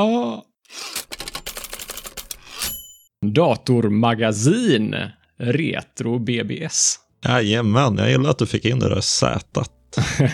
[3.26, 4.96] Datormagasin.
[5.38, 6.96] Retro BBS.
[7.26, 9.64] Jajamän, jag gillar att du fick in det där Z.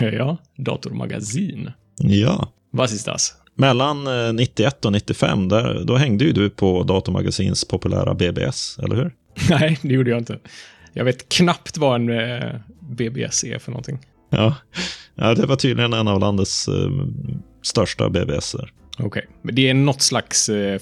[0.00, 1.70] ja, datormagasin.
[1.96, 2.52] Ja.
[2.70, 3.34] Vad sistas?
[3.54, 8.96] Mellan eh, 91 och 95, där, då hängde ju du på Datormagasins populära BBS, eller
[8.96, 9.14] hur?
[9.50, 10.38] Nej, det gjorde jag inte.
[10.92, 13.98] Jag vet knappt vad en eh, BBS är för någonting.
[14.30, 14.54] Ja.
[15.18, 16.90] Ja, det var tydligen en av landets eh,
[17.62, 18.72] största BBSer.
[18.98, 20.80] Okej, men det är något slags eh,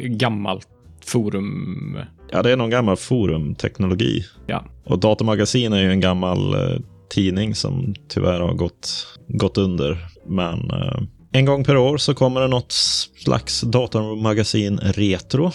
[0.00, 0.68] gammalt
[1.04, 1.98] forum.
[2.30, 4.24] Ja, det är någon gammal forumteknologi.
[4.46, 4.64] Ja.
[4.84, 10.06] Och Datamagasin är ju en gammal eh, tidning som tyvärr har gått, gått under.
[10.26, 15.50] Men eh, en gång per år så kommer det något slags datamagasin retro.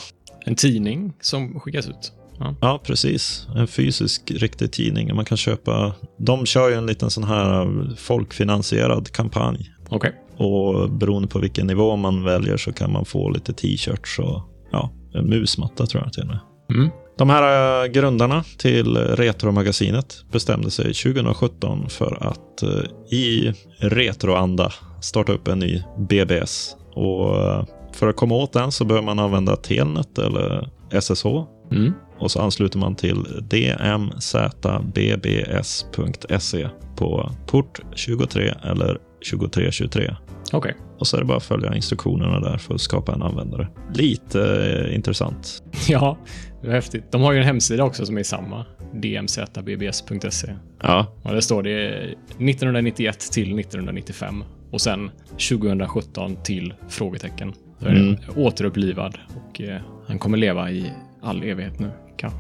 [0.45, 2.13] En tidning som skickas ut.
[2.39, 2.55] Ja.
[2.61, 3.47] Ja, precis.
[3.55, 5.15] En fysisk riktig tidning.
[5.15, 5.93] Man kan köpa.
[6.17, 9.71] De kör ju en liten sån här eh, folkfinansierad kampanj.
[9.89, 10.13] Okej.
[10.37, 14.91] Och beroende på vilken nivå man väljer så kan man få lite t-shirts och ja,
[15.13, 16.39] en musmatta tror jag till och med.
[16.69, 16.89] Mm.
[17.17, 24.71] De här eh, grundarna till Retromagasinet bestämde sig 2017 för att eh, i retroanda
[25.01, 26.75] starta upp en ny BBS.
[26.93, 27.35] Och
[27.93, 30.69] för att komma åt den så behöver man använda Telnet eller
[31.01, 31.25] SSH.
[31.71, 31.93] Mm.
[32.17, 33.23] Och så ansluter man till
[35.29, 38.97] dmzbbs.se på port 23 eller
[39.31, 40.15] 2323.
[40.53, 40.75] Okej.
[40.99, 43.67] Och så är det bara att följa instruktionerna där för att skapa en användare.
[43.93, 44.41] Lite
[44.89, 45.63] eh, intressant.
[45.89, 46.17] Ja,
[46.61, 47.11] det är häftigt.
[47.11, 48.65] De har ju en hemsida också som är samma.
[48.93, 50.55] dmzbbs.se.
[50.81, 55.11] Ja, Och där står det 1991 till 1995 och sen
[55.49, 57.53] 2017 till frågetecken.
[57.79, 58.15] Då är Mm.
[58.35, 62.39] återupplivad och eh, han kommer leva i all evighet nu, kanske.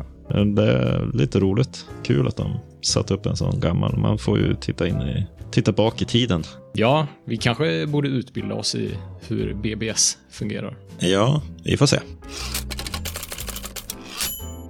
[0.55, 1.85] Det är lite roligt.
[2.03, 3.97] Kul att de satt upp en sån gammal.
[3.97, 6.43] Man får ju titta in i, titta bak i tiden.
[6.73, 8.91] Ja, vi kanske borde utbilda oss i
[9.27, 10.77] hur BBS fungerar.
[10.99, 11.99] Ja, vi får se.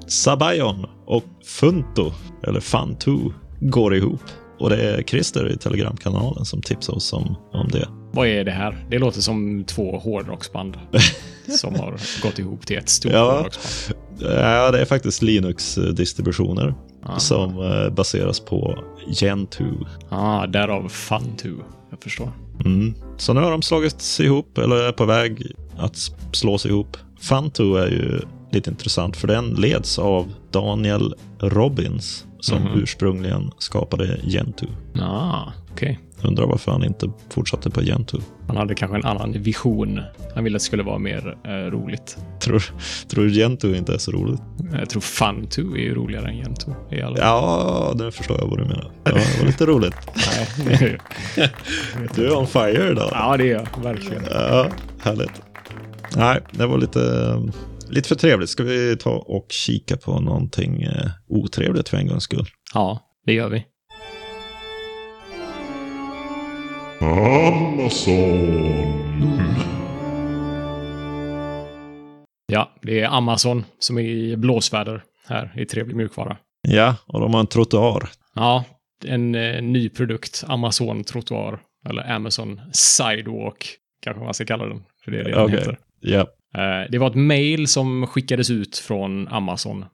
[0.07, 2.11] Sabayon och Funto,
[2.47, 3.17] eller Fantu,
[3.59, 4.21] går ihop.
[4.59, 7.89] Och det är Christer i Telegramkanalen som tipsar oss om, om det.
[8.11, 8.85] Vad är det här?
[8.89, 10.77] Det låter som två hårdrocksband
[11.49, 13.45] som har gått ihop till ett stort Ja.
[14.19, 17.19] Ja, det är faktiskt Linux-distributioner Ah.
[17.19, 18.79] som eh, baseras på
[19.19, 19.85] Gentoo.
[20.09, 21.61] Ah, därav Fun2.
[21.89, 22.31] Jag förstår.
[22.65, 22.93] Mm.
[23.17, 25.95] Så nu har de slagits ihop, eller är på väg att
[26.31, 26.97] slås ihop.
[27.21, 28.19] Fanto är ju
[28.51, 32.79] lite intressant, för den leds av Daniel Robbins, som Mhm.
[32.83, 34.69] ursprungligen skapade Gentoo.
[35.01, 35.99] Ah, okej.
[36.23, 38.21] Undrar varför han inte fortsatte på Gentoo.
[38.47, 40.01] Han hade kanske en annan vision.
[40.35, 42.17] Han ville att det skulle vara mer eh, roligt.
[42.41, 42.63] Tror,
[43.07, 44.41] tror du Gentoo inte är så roligt?
[44.73, 46.75] Jag tror Fun2 är ju roligare än Gentoo.
[46.89, 48.91] Ja, nu förstår jag vad du menar.
[49.03, 49.95] Ja, det var lite roligt.
[50.15, 50.47] Nej,
[50.79, 51.51] det är-
[52.15, 53.09] Du är on fire idag.
[53.11, 54.23] ja, det är jag verkligen.
[54.31, 54.67] Ja,
[55.01, 55.41] härligt.
[56.15, 57.35] Nej, det var lite,
[57.89, 58.49] lite för trevligt.
[58.49, 62.45] Ska vi ta och kika på någonting eh, otrevligt för en gångs skull?
[62.73, 63.63] Ja, det gör vi.
[67.01, 68.95] Amazon.
[72.51, 76.37] Ja, det är Amazon som är i blåsväder här i Trevlig mjukvara.
[76.67, 78.09] Ja, och de har en trottoar.
[78.35, 78.63] Ja,
[79.05, 81.59] en eh, ny produkt, Amazon trottoar,
[81.89, 83.75] eller Amazon Sidewalk.
[84.03, 84.83] kanske man ska kalla den.
[85.03, 85.57] För det är det den Okej.
[85.57, 85.77] heter.
[85.99, 86.19] Ja.
[86.55, 89.85] Eh, Det var ett mail som skickades ut från Amazon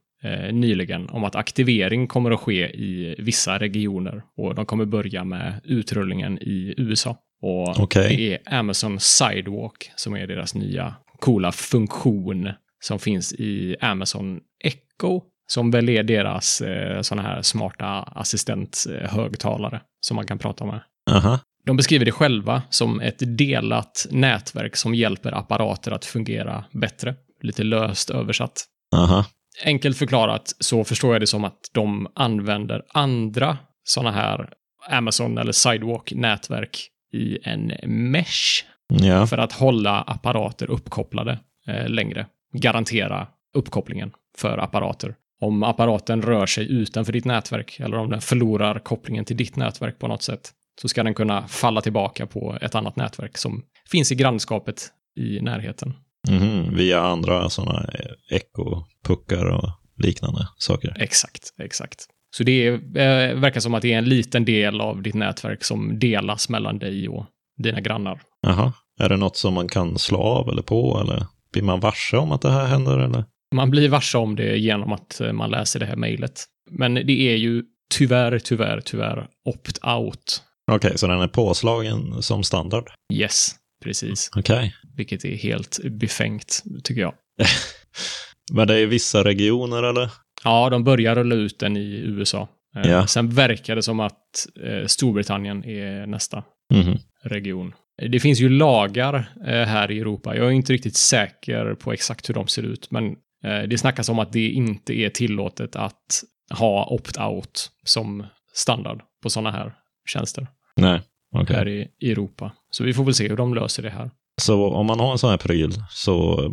[0.52, 5.60] nyligen om att aktivering kommer att ske i vissa regioner och de kommer börja med
[5.64, 7.16] utrullningen i USA.
[7.42, 8.16] Och Okej.
[8.16, 15.20] det är Amazon Sidewalk som är deras nya coola funktion som finns i Amazon Echo
[15.46, 20.80] som väl är deras eh, sådana här smarta assistenthögtalare som man kan prata med.
[21.10, 21.38] Aha.
[21.66, 27.14] De beskriver det själva som ett delat nätverk som hjälper apparater att fungera bättre.
[27.42, 28.64] Lite löst översatt.
[28.96, 29.24] Aha.
[29.64, 34.50] Enkelt förklarat så förstår jag det som att de använder andra sådana här
[34.88, 37.72] Amazon eller Sidewalk-nätverk i en
[38.10, 39.26] mesh Ja.
[39.26, 42.26] för att hålla apparater uppkopplade eh, längre.
[42.52, 45.14] Garantera uppkopplingen för apparater.
[45.40, 49.98] Om apparaten rör sig utanför ditt nätverk eller om den förlorar kopplingen till ditt nätverk
[49.98, 54.12] på något sätt så ska den kunna falla tillbaka på ett annat nätverk som finns
[54.12, 55.94] i grannskapet i närheten.
[56.30, 56.76] Mhm.
[56.76, 57.90] Via andra sådana
[58.30, 59.70] ekopuckar och
[60.02, 60.96] liknande saker.
[60.98, 62.06] Exakt, exakt.
[62.36, 65.64] Så det är, eh, verkar som att det är en liten del av ditt nätverk
[65.64, 67.26] som delas mellan dig och
[67.62, 68.20] dina grannar.
[68.42, 68.72] Jaha.
[69.00, 72.32] Är det något som man kan slå av eller på eller blir man varse om
[72.32, 73.24] att det här händer eller?
[73.54, 76.44] Man blir varse om det genom att eh, man läser det här mejlet.
[76.70, 77.62] Men det är ju
[77.94, 80.40] tyvärr, tyvärr, tyvärr opt-out.
[80.72, 82.90] Okej, så den är påslagen som standard?
[83.12, 83.50] Yes,
[83.84, 84.30] precis.
[84.36, 84.74] Okej.
[84.96, 87.14] Vilket är helt befängt, tycker jag.
[88.52, 90.10] Men det är vissa regioner eller?
[90.44, 92.48] Ja, de börjar rulla ut den i USA.
[92.84, 93.06] Ja.
[93.06, 96.98] Sen verkar det som att eh, Storbritannien är nästa Mhm.
[97.22, 97.72] region.
[98.10, 99.14] Det finns ju lagar
[99.46, 100.36] eh, här i Europa.
[100.36, 103.06] Jag är inte riktigt säker på exakt hur de ser ut, men
[103.44, 106.22] eh, det snackas om att det inte är tillåtet att
[106.58, 109.74] ha opt-out som standard på sådana här
[110.08, 111.00] tjänster Nej,
[111.42, 111.56] okej.
[111.56, 112.52] här i, i Europa.
[112.70, 114.10] Så vi får väl se hur de löser det här.
[114.40, 116.50] Så om man har en sån här pryl så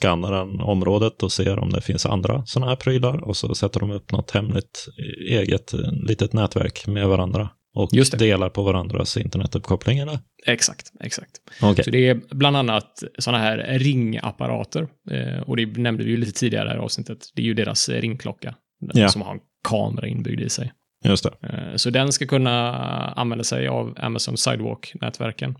[0.00, 3.80] skannar den området och ser om det finns andra såna här prylar och så sätter
[3.80, 4.88] de upp något hemligt
[5.30, 5.72] eget
[6.08, 10.18] litet nätverk med varandra och delar på varandras internetuppkoppling eller?
[10.46, 11.30] Exakt, exakt.
[11.62, 11.84] Okej.
[11.84, 14.88] Så det är bland annat sådana här ringapparater.
[15.10, 17.18] Eh, och det nämnde vi ju lite tidigare i avsnittet.
[17.34, 18.54] Det är ju deras ringklocka.
[18.92, 19.08] Ja.
[19.08, 20.72] som har en kamera inbyggd i sig.
[21.04, 21.48] Just det.
[21.48, 22.72] Eh, Så den ska kunna
[23.16, 25.54] använda sig av Amazon Sidewalk-nätverken.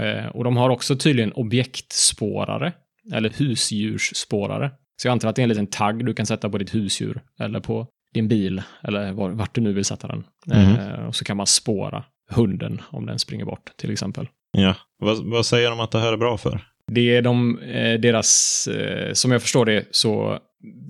[0.00, 2.72] Eh, Och de har också tydligen objektspårare,
[3.12, 4.70] eller husdjursspårare.
[5.02, 7.20] Så jag antar att det är en liten tagg du kan sätta på ditt husdjur,
[7.40, 10.24] eller på din bil, eller var, vart du nu vill sätta den.
[10.52, 14.28] Eh, Och så kan man spåra hunden om den springer bort, till exempel.
[14.52, 14.74] Ja.
[14.98, 16.60] Vad, vad säger de att det här är bra för?
[16.92, 17.58] Det är de,
[18.02, 18.68] deras,
[19.12, 20.38] som jag förstår det, så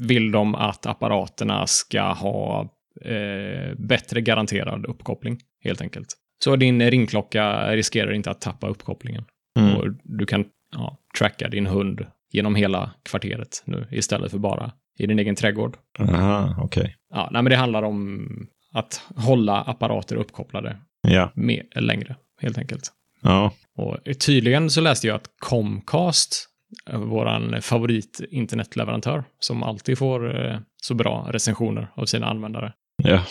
[0.09, 2.69] vill de att apparaterna ska ha
[3.01, 6.09] eh, bättre garanterad uppkoppling, helt enkelt.
[6.45, 9.25] Så din ringklocka riskerar inte att tappa uppkopplingen.
[9.59, 9.77] Mm.
[9.77, 15.07] Och du kan ja, tracka din hund genom hela kvarteret nu, istället för bara i
[15.07, 15.77] din egen trädgård.
[15.99, 16.97] Aha, okej.
[17.15, 18.29] Ja, nej, men det handlar om
[18.73, 20.77] att hålla apparater uppkopplade
[21.09, 21.31] Ja.
[21.35, 22.93] med, längre, helt enkelt.
[23.23, 23.53] Ja.
[23.77, 26.49] Och tydligen så läste jag att Comcast,
[26.91, 32.73] eh, våran favorit internetleverantör, som alltid får eh, så bra recensioner av sina användare.
[33.05, 33.23] Ja.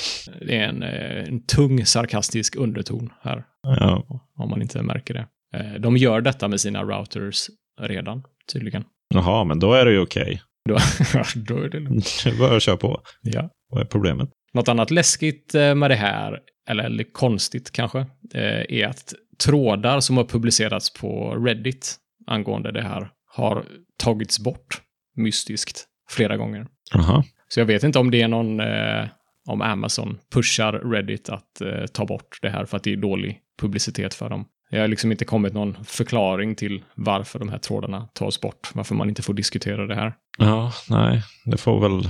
[0.41, 4.03] Det är en, eh, en tung sarkastisk underton här, Ja.
[4.38, 5.27] om man inte märker det.
[5.57, 7.47] Eh, De gör detta med sina routers
[7.81, 8.83] redan, tydligen.
[9.13, 10.41] Jaha, men då är det ju okej.
[10.69, 10.77] Då,
[11.36, 12.07] då är det lugnt.
[12.23, 13.01] Det bara köra på.
[13.21, 13.49] Ja.
[13.69, 14.29] Vad är problemet?
[14.53, 18.05] Något annat läskigt eh, med det här, eller, konstigt kanske,
[18.69, 21.95] är att trådar som har publicerats på Reddit
[22.27, 23.65] angående det här har
[24.03, 24.81] tagits bort
[25.15, 26.67] mystiskt flera gånger.
[26.93, 27.23] Jaha.
[27.47, 29.07] Så jag vet inte om det är någon, eh,
[29.45, 33.39] om Amazon pushar Reddit att eh, ta bort det här för att det är dålig
[33.62, 34.45] publicitet för dem.
[34.71, 38.95] Det har liksom inte kommit någon förklaring till varför de här trådarna tas bort, varför
[38.95, 40.13] man inte får diskutera det här.
[40.38, 42.10] Ja, nej, det får väl...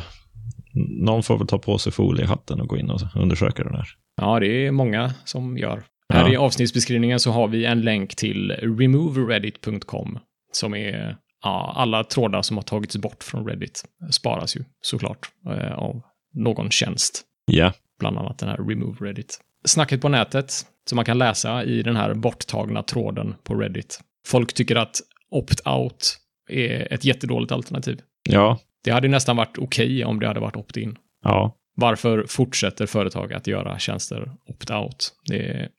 [1.06, 3.88] Någon får väl ta på sig foliehatten och gå in och undersöka det där.
[4.22, 5.84] Ja, det är många som gör.
[6.08, 6.16] Ja.
[6.16, 10.20] Här i avsnittsbeskrivningen så har vi en länk till removereddit.com
[10.52, 15.74] som är ja, alla trådar som har tagits bort från Reddit sparas ju såklart eh,
[15.74, 16.02] av
[16.34, 17.74] någon tjänst, Ja.
[18.00, 19.40] bland annat den här Remove Reddit.
[19.66, 20.54] Snacket på nätet
[20.90, 24.00] som man kan läsa i den här borttagna tråden på Reddit.
[24.28, 24.96] Folk tycker att
[25.32, 26.18] opt-out
[26.50, 28.02] är ett jättedåligt alternativ.
[28.30, 28.60] Ja.
[28.84, 30.98] Det hade nästan varit okej om det hade varit opt-in.
[31.24, 31.56] Ja.
[31.76, 35.12] Varför fortsätter företag att göra tjänster opt-out?
[35.32, 35.70] Är,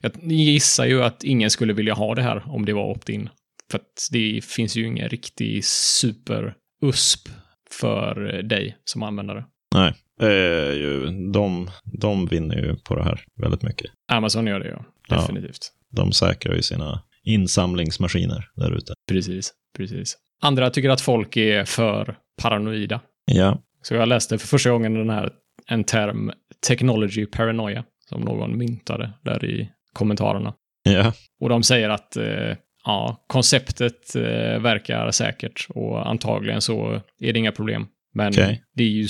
[0.00, 3.28] jag gissar ju att ingen skulle vilja ha det här om det var opt-in.
[3.70, 7.28] För att det finns ju ingen riktig super-USP
[7.70, 9.44] för dig som användare.
[9.74, 9.94] Nej.
[10.20, 13.90] Är ju, de, de vinner ju på det här väldigt mycket.
[14.12, 14.68] Amazon gör det
[15.08, 15.16] Ja.
[15.16, 15.72] definitivt.
[15.90, 18.94] De säkrar ju sina insamlingsmaskiner där ute.
[19.08, 20.16] Precis, precis.
[20.42, 23.00] Andra tycker att folk är för paranoida.
[23.24, 25.30] Ja, Så jag läste för första gången den här,
[25.68, 26.32] en term,
[26.68, 30.54] technology paranoia, som någon myntade där i kommentarerna.
[30.82, 37.32] ja, Och de säger att eh, ja, konceptet eh, verkar säkert och antagligen så är
[37.32, 37.86] det inga problem.
[38.14, 38.62] Men Okej.
[38.74, 39.08] det är ju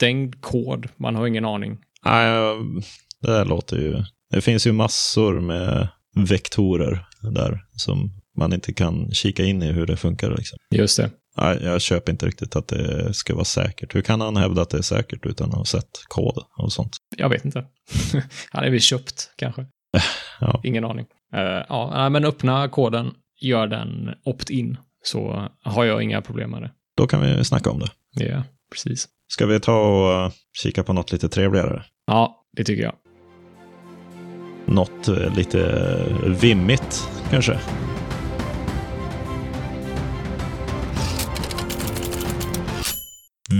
[0.00, 1.78] stängd kod, man har ingen aning.
[2.04, 2.56] Nej,
[3.22, 4.02] det låter ju...
[4.30, 9.86] Det finns ju massor med vektorer där som man inte kan kika in i hur
[9.86, 10.30] det funkar.
[10.30, 10.58] Liksom.
[10.70, 11.10] Just det.
[11.36, 13.94] Nej, jag köper inte riktigt att det ska vara säkert.
[13.94, 16.96] Hur kan han hävda att det är säkert utan att ha sett kod och sånt?
[17.16, 17.64] Jag vet inte.
[18.50, 19.66] Han är väl köpt kanske.
[20.40, 20.60] Ja.
[20.64, 21.06] Ingen aning.
[21.34, 26.70] Eh, ja, men öppna koden, gör den opt-in, så har jag inga problem med det.
[26.96, 27.90] Då kan vi snacka om det.
[28.24, 28.42] Ja,
[28.72, 29.08] precis.
[29.32, 31.82] Ska vi ta och eh, kika på något lite trevligare?
[32.06, 32.94] Ja, det tycker jag.
[34.66, 37.60] Något eh, lite eh, vimmigt kanske?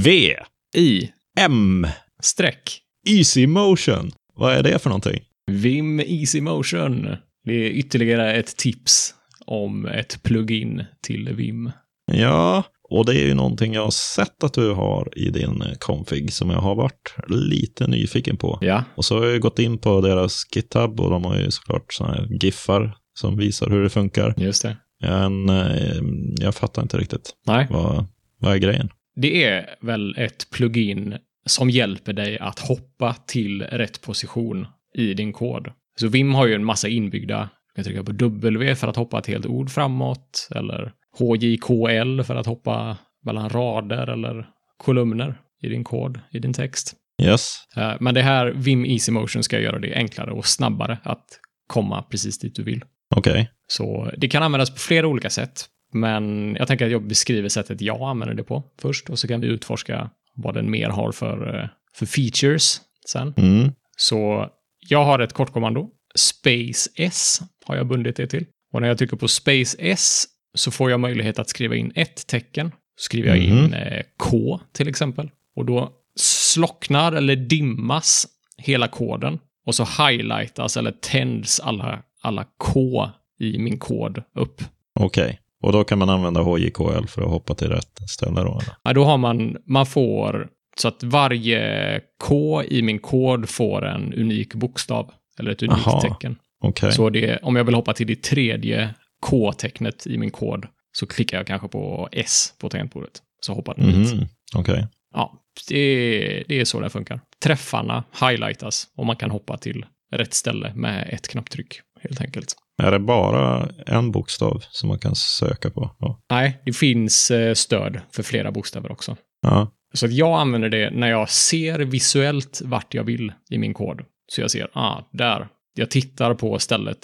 [0.05, 0.37] V.
[0.77, 1.11] I
[1.41, 1.87] M.
[2.23, 4.11] streck Easy Motion.
[4.35, 5.21] Vad är det för någonting?
[5.47, 7.17] Vim Easy Motion.
[7.45, 9.15] Det är ytterligare ett tips
[9.47, 11.71] om ett plugin till Vim.
[12.13, 16.33] Ja, och det är ju någonting jag har sett att du har i din config
[16.33, 18.59] som jag har varit lite nyfiken på.
[18.61, 21.51] Ja, Och så har jag ju gått in på deras GitHub och de har ju
[21.51, 24.35] såklart sådana här giffar som visar hur det funkar.
[24.37, 24.77] just det.
[25.03, 26.03] Men eh,
[26.41, 27.31] jag fattar inte riktigt.
[27.47, 28.07] Nej, Vad,
[28.39, 28.89] vad är grejen?
[29.17, 31.15] det är väl ett plugin
[31.47, 35.69] som hjälper dig att hoppa till rätt position i din kod.
[36.01, 39.19] Så Vim har ju en massa inbyggda, du kan trycka på W för att hoppa
[39.19, 44.47] ett helt ord framåt, eller HJKL för att hoppa mellan rader eller
[44.77, 46.95] kolumner i din kod, i din text.
[47.23, 47.55] Yes.
[47.77, 51.27] Eh, Men det här Vim Easy Motion ska göra det enklare och snabbare att
[51.67, 52.85] komma precis dit du vill.
[53.17, 53.51] Okej.
[53.67, 55.67] Så det kan användas på flera olika sätt.
[55.93, 59.41] Men jag tänker att jag beskriver sättet jag använder det på först och så kan
[59.41, 62.81] vi utforska vad den mer har för, eh, för features
[63.13, 63.35] sen.
[63.37, 63.73] Mm.
[63.97, 64.47] Så
[64.89, 65.89] jag har ett kortkommando.
[66.15, 68.47] Space S har jag bundit det till.
[68.73, 70.25] Och när jag trycker på Space S
[70.55, 72.73] så får jag möjlighet att skriva in ett tecken.
[72.97, 73.73] Skriver jag in Mhm.
[73.73, 75.31] eh, K till exempel.
[75.57, 78.27] Och då slocknar eller dimmas
[78.59, 79.39] hela koden.
[79.67, 84.63] Och så highlightas eller tänds alla, alla K i min kod upp.
[85.01, 85.41] Okej.
[85.63, 88.49] Och då kan man använda HJKL för att hoppa till rätt ställe då?
[88.63, 88.75] Eller?
[88.83, 94.15] Ja, då har man, man får så att varje K i min kod får en
[94.15, 95.11] unik bokstav.
[95.39, 96.01] Eller ett unikt Aha.
[96.01, 96.37] tecken.
[96.63, 96.93] Okej.
[96.93, 101.37] Så det, om jag vill hoppa till det tredje K-tecknet i min kod så klickar
[101.37, 103.13] jag kanske på S på tangentbordet.
[103.41, 104.15] Så hoppar den dit.
[104.15, 104.29] Mhm.
[104.55, 104.87] Okej.
[105.15, 105.33] Ja,
[105.69, 107.21] det, det är så det funkar.
[107.45, 112.55] Träffarna highlightas och man kan hoppa till rätt ställe med ett knapptryck helt enkelt.
[112.83, 115.97] Är det bara en bokstav som man kan söka på?
[115.99, 116.21] Ja.
[116.31, 119.17] Nej, det finns eh, stöd för flera bokstäver också.
[119.43, 119.71] ja.
[119.95, 124.01] Så att jag använder det när jag ser visuellt vart jag vill i min kod.
[124.33, 125.49] Så jag ser, ah, där.
[125.75, 126.99] Jag tittar på stället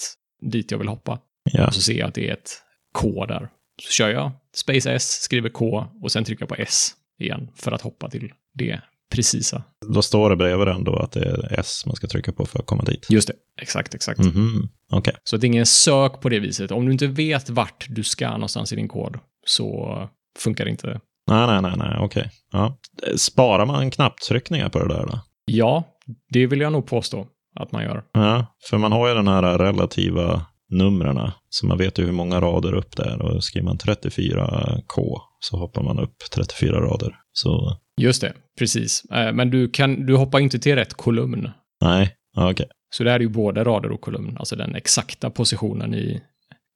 [0.50, 1.18] dit jag vill hoppa.
[1.52, 1.66] Ja.
[1.66, 2.50] Och så ser jag att det är ett
[2.94, 3.48] K där.
[3.82, 6.88] Så kör jag Space S, skriver K och sen trycker jag på S
[7.20, 8.80] igen för att hoppa till det
[9.12, 9.62] precisa.
[9.94, 12.58] Då står det bredvid den då att det är S man ska trycka på för
[12.58, 13.06] att komma dit.
[13.10, 13.34] Just det.
[13.60, 14.18] Exakt, exakt.
[14.18, 14.68] Mhm.
[14.92, 15.14] Okej.
[15.24, 16.70] Så det är ingen sök på det viset.
[16.70, 20.00] Om du inte vet vart du ska någonstans i din kod så
[20.38, 21.00] funkar det inte.
[21.30, 22.30] Nej, nej, nej, nej, okej.
[22.52, 22.78] Ja.
[23.16, 25.20] Sparar man knapptryckningar på det där då?
[25.44, 25.84] Ja,
[26.32, 27.26] det vill jag nog påstå
[27.60, 28.04] att man gör.
[28.12, 32.40] Ja, för man har ju den här relativa numren, så man vet ju hur många
[32.40, 33.22] rader upp det är.
[33.22, 37.16] Och skriver man 34K så hoppar man upp 34 rader.
[37.32, 39.04] Så Just det, precis.
[39.04, 41.50] Eh, Men du, kan, du hoppar inte till rätt kolumn.
[41.80, 42.66] nej, okej.
[42.90, 46.22] Så det är ju både rader och kolumn, alltså den exakta positionen i,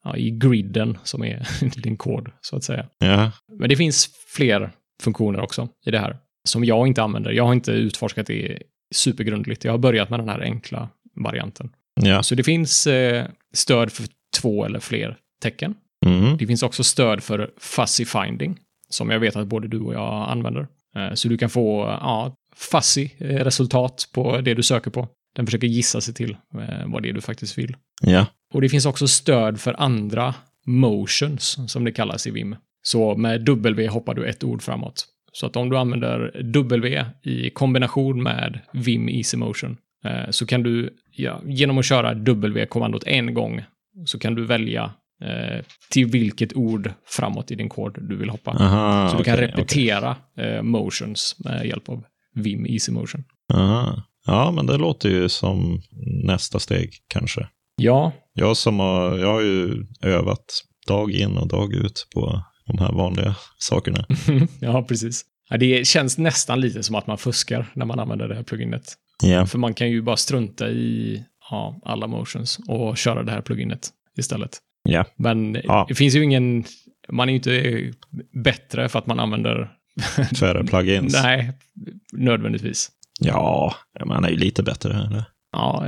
[0.05, 1.49] ja, i griden som är
[1.83, 2.87] din kod, så att säga.
[2.99, 4.71] Ja, Men det finns fler
[5.03, 6.17] funktioner också i det här
[6.49, 7.31] som jag inte använder.
[7.31, 8.63] Jag har inte utforskat det
[8.95, 9.65] supergrundligt.
[9.65, 10.89] Jag har börjat med den här enkla
[11.25, 11.71] varianten.
[12.03, 12.23] Ja.
[12.23, 14.07] Så det finns eh, stöd för
[14.41, 15.75] två eller fler tecken.
[16.07, 16.37] Mm.
[16.37, 20.31] Det finns också stöd för fuzzy finding, som jag vet att både du och jag
[20.31, 20.67] använder.
[20.97, 25.09] Eh, Så du kan få ja, fuzzy eh, resultat på det du söker på.
[25.37, 27.77] Den försöker gissa sig till eh, vad det är du faktiskt vill.
[28.03, 30.35] Ja, Och det finns också stöd för andra
[30.67, 32.57] motions, som det kallas i Vim.
[32.83, 35.07] Så med W hoppar du ett ord framåt.
[35.33, 39.77] Så att om du använder W i kombination med Vim Easy Motion
[40.31, 43.65] så kan du, ja, genom att köra W-kommandot en gång,
[44.07, 44.93] så kan du välja
[45.23, 48.51] eh, till vilket ord framåt i din kod du vill hoppa.
[48.51, 49.09] aha.
[49.11, 53.25] så du kan okej, repetera eh, motions med hjälp av Vim Easy Motion.
[53.53, 54.03] Aha.
[54.27, 55.83] Ja, men det låter ju som
[56.25, 57.49] nästa steg kanske.
[57.77, 60.45] Ja, Jag som har, jag har ju övat
[60.87, 64.07] dag in och dag ut på de här vanliga sakerna.
[64.61, 65.25] ja precis.
[65.49, 68.95] Ja, det känns nästan lite som att man fuskar när man använder det här pluginet.
[69.23, 73.41] Ja, För man kan ju bara strunta i ja, alla motions och köra det här
[73.41, 74.59] pluginet istället.
[74.89, 75.87] ja, Men Ja.
[75.89, 76.65] det finns ju ingen...
[77.09, 77.93] Man är ju inte
[78.45, 79.71] bättre för att man använder...
[80.41, 81.13] färre plugins.
[81.23, 81.53] Nej,
[82.13, 82.91] nödvändigtvis.
[83.21, 83.75] Ja,
[84.07, 84.93] man är ju lite bättre.
[84.95, 85.25] Eller?
[85.53, 85.87] Ja,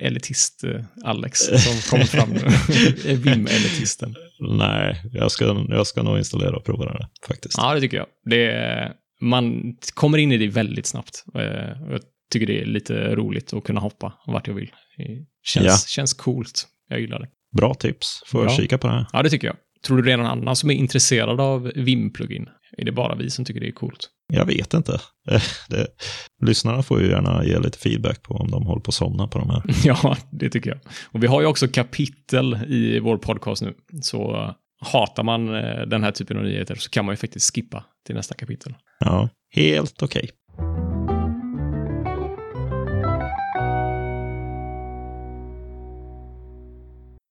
[0.00, 2.40] elitist eh, Alex som kommer fram nu.
[3.16, 4.14] Vim-elitisten.
[4.40, 7.54] Nej, jag ska, jag ska nog installera och prova det faktiskt.
[7.58, 8.06] Ja, det tycker jag.
[8.24, 11.24] Det man kommer in i det väldigt snabbt.
[11.34, 11.42] Eh,
[11.90, 12.00] Jag
[12.30, 14.70] tycker det är lite roligt att kunna hoppa vart jag vill.
[14.96, 15.04] Det
[15.42, 15.76] känns, Ja.
[15.88, 16.66] känns coolt.
[16.88, 17.28] Jag gillar det.
[17.56, 18.22] Bra tips.
[18.26, 18.56] Får jag Ja.
[18.56, 19.06] kika på det här.
[19.12, 19.56] Ja, det tycker jag.
[19.86, 22.48] Tror du det är någon annan som är intresserad av Vim-plugin?
[22.78, 24.08] Är det bara vi som tycker det är coolt?
[24.32, 24.92] Jag vet inte.
[25.30, 25.86] Eh, Det,
[26.46, 29.38] lyssnarna får ju gärna ge lite feedback på om de håller på att somna på
[29.38, 29.62] de här.
[29.84, 30.78] Ja, det tycker jag.
[31.04, 33.74] Och vi har ju också kapitel i vår podcast nu.
[34.02, 34.52] Så eh,
[34.92, 38.14] hatar man eh, den här typen av nyheter så kan man ju faktiskt skippa till
[38.14, 38.74] nästa kapitel.
[39.00, 40.30] Ja, helt okej.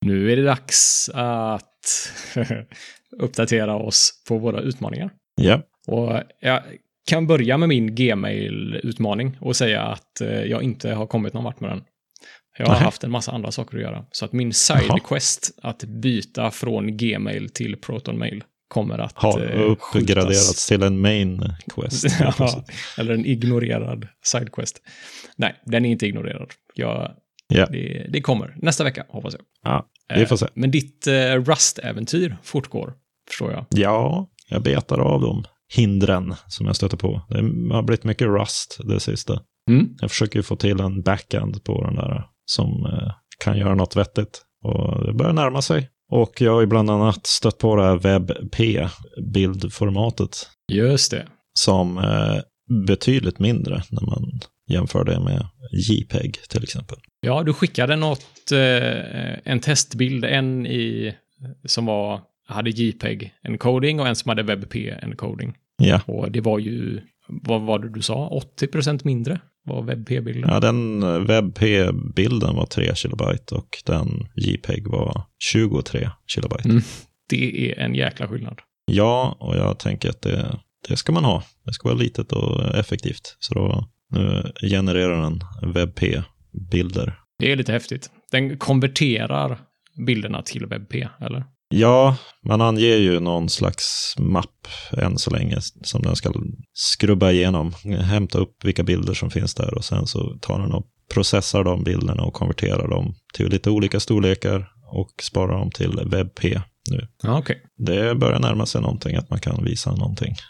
[0.10, 2.12] Nu är det dags att
[3.20, 5.12] uppdatera oss på våra utmaningar.
[5.36, 6.62] Ja, Och jag
[7.10, 11.60] kan börja med min Gmail-utmaning och säga att eh, jag inte har kommit någon vart
[11.60, 11.84] med den.
[12.57, 12.84] Jag har Nej.
[12.84, 14.05] haft en massa andra saker att göra.
[14.12, 20.28] Så att min sidequest att byta från Gmail till Protonmail kommer att har eh, uppgraderats
[20.28, 20.68] skjutas.
[20.68, 22.05] till en main quest.
[22.20, 22.64] ja,
[22.97, 24.82] eller en ignorerad sidequest.
[25.36, 26.51] Nej, den är inte ignorerad.
[26.74, 27.12] Jag,
[27.54, 27.66] Ja.
[27.72, 29.41] det, det kommer nästa vecka, hoppas jag.
[29.64, 29.86] Ja,
[30.16, 30.45] vi får se.
[30.45, 31.14] Eh, Men ditt eh,
[31.45, 32.93] Rust-äventyr fortgår,
[33.30, 33.66] förstår jag.
[33.70, 35.43] Ja, jag betar av de
[35.76, 37.22] hindren som jag stöter på.
[37.30, 37.36] Det
[37.76, 39.39] har blivit mycket rust det sista.
[39.70, 39.89] Mm.
[40.02, 43.12] Jag försöker få till en backend på den där som eh,
[43.43, 44.41] kan göra något vettigt.
[44.64, 45.89] Och det börjar närma sig.
[46.12, 51.28] Och jag har ju bland annat stött på det här WebP-bildformatet Just det.
[51.54, 52.02] som
[52.88, 54.39] betydligt mindre när man
[54.70, 55.47] jämför det med
[55.89, 56.97] JPEG till exempel.
[57.22, 61.15] Ja, du skickade något, eh, en testbild, en i,
[61.65, 65.53] som var, hade JPEG-encoding och en som hade WebP-encoding.
[65.78, 70.49] Ja, Och det var ju, vad var det du sa, 80% mindre var WebP-bilden.
[70.49, 76.70] ja den eh, WebP-bilden var 3 kilobyte och den JPEG var 23 kilobyte.
[76.70, 76.82] Mm.
[77.30, 78.59] Det är en jäkla skillnad.
[78.91, 81.43] Ja, och jag tänker att det, det ska man ha.
[81.65, 83.36] Det ska vara litet och effektivt.
[83.39, 85.41] Så då nu genererar den
[85.74, 87.20] WebP-bilder.
[87.39, 88.10] Det är lite häftigt.
[88.32, 89.60] Den konverterar
[90.05, 91.43] bilderna till WebP, eller?
[91.70, 96.34] Ja, man anger ju någon slags mapp än så länge som den ska
[96.74, 97.74] skrubba igenom.
[98.01, 101.84] Hämta upp vilka bilder som finns där och sen så tar den och processar de
[101.84, 106.43] bilderna och konverterar dem till lite olika storlekar och sparar dem till WebP
[106.91, 107.07] nu.
[107.24, 107.62] Okej.
[107.78, 110.36] Det börjar närma sig någonting att man kan visa någonting.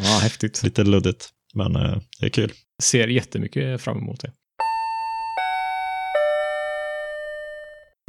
[0.00, 0.62] Ja, häftigt.
[0.62, 2.52] Lite luddigt, men eh, det är kul.
[2.82, 4.32] Ser jättemycket fram emot det.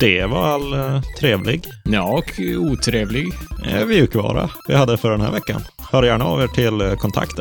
[0.00, 3.26] Det var all eh, trevlig Ja, och otrevlig.
[3.66, 5.60] eh, mjukvara vi hade för den här veckan.
[5.92, 7.38] Hör gärna av er till eh, kontakt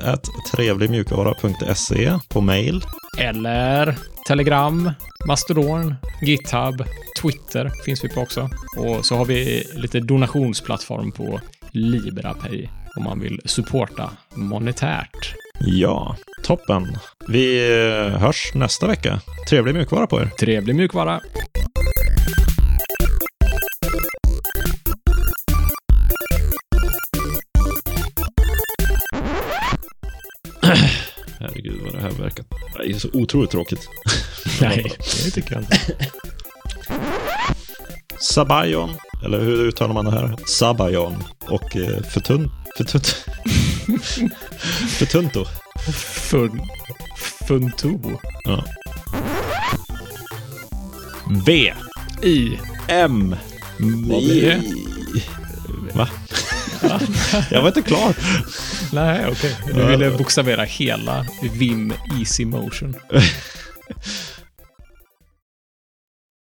[0.51, 2.83] trevligmjukvara.se på mail.
[3.19, 3.95] Eller
[4.27, 4.91] Telegram,
[5.27, 6.83] Mastodon, GitHub,
[7.21, 8.49] Twitter finns vi på också.
[8.77, 11.39] Och så har vi lite donationsplattform på
[11.71, 12.69] LibraPay.
[12.97, 15.35] Om man vill supporta monetärt.
[15.59, 16.97] Ja, toppen.
[17.27, 19.21] Vi eh, hörs nästa vecka.
[19.49, 20.25] Trevlig mjukvara på er.
[20.25, 21.21] Trevlig mjukvara.
[31.39, 32.45] Herregud vad det här verkar...
[32.77, 33.89] Det är så otroligt tråkigt.
[34.61, 34.83] Nej,
[35.25, 35.77] det tycker jag inte.
[38.22, 38.89] Sabayon,
[39.26, 40.36] eller hur uttalar man det här?
[40.45, 42.51] Sabayon och eh, Förtun...
[42.78, 43.26] Förtunt...
[44.88, 45.45] Förtunto.
[46.03, 46.61] Fun...
[47.47, 47.99] Funto.
[48.43, 48.63] Ja.
[51.45, 51.74] V.
[52.24, 52.59] I.
[52.88, 53.36] M.
[53.80, 54.61] Vad blir det?
[55.93, 56.09] Va?
[57.51, 58.15] Jag var inte klar.
[58.93, 59.55] Nej, okej.
[59.65, 62.95] Du ville bokstavera hela Vim Easy Motion.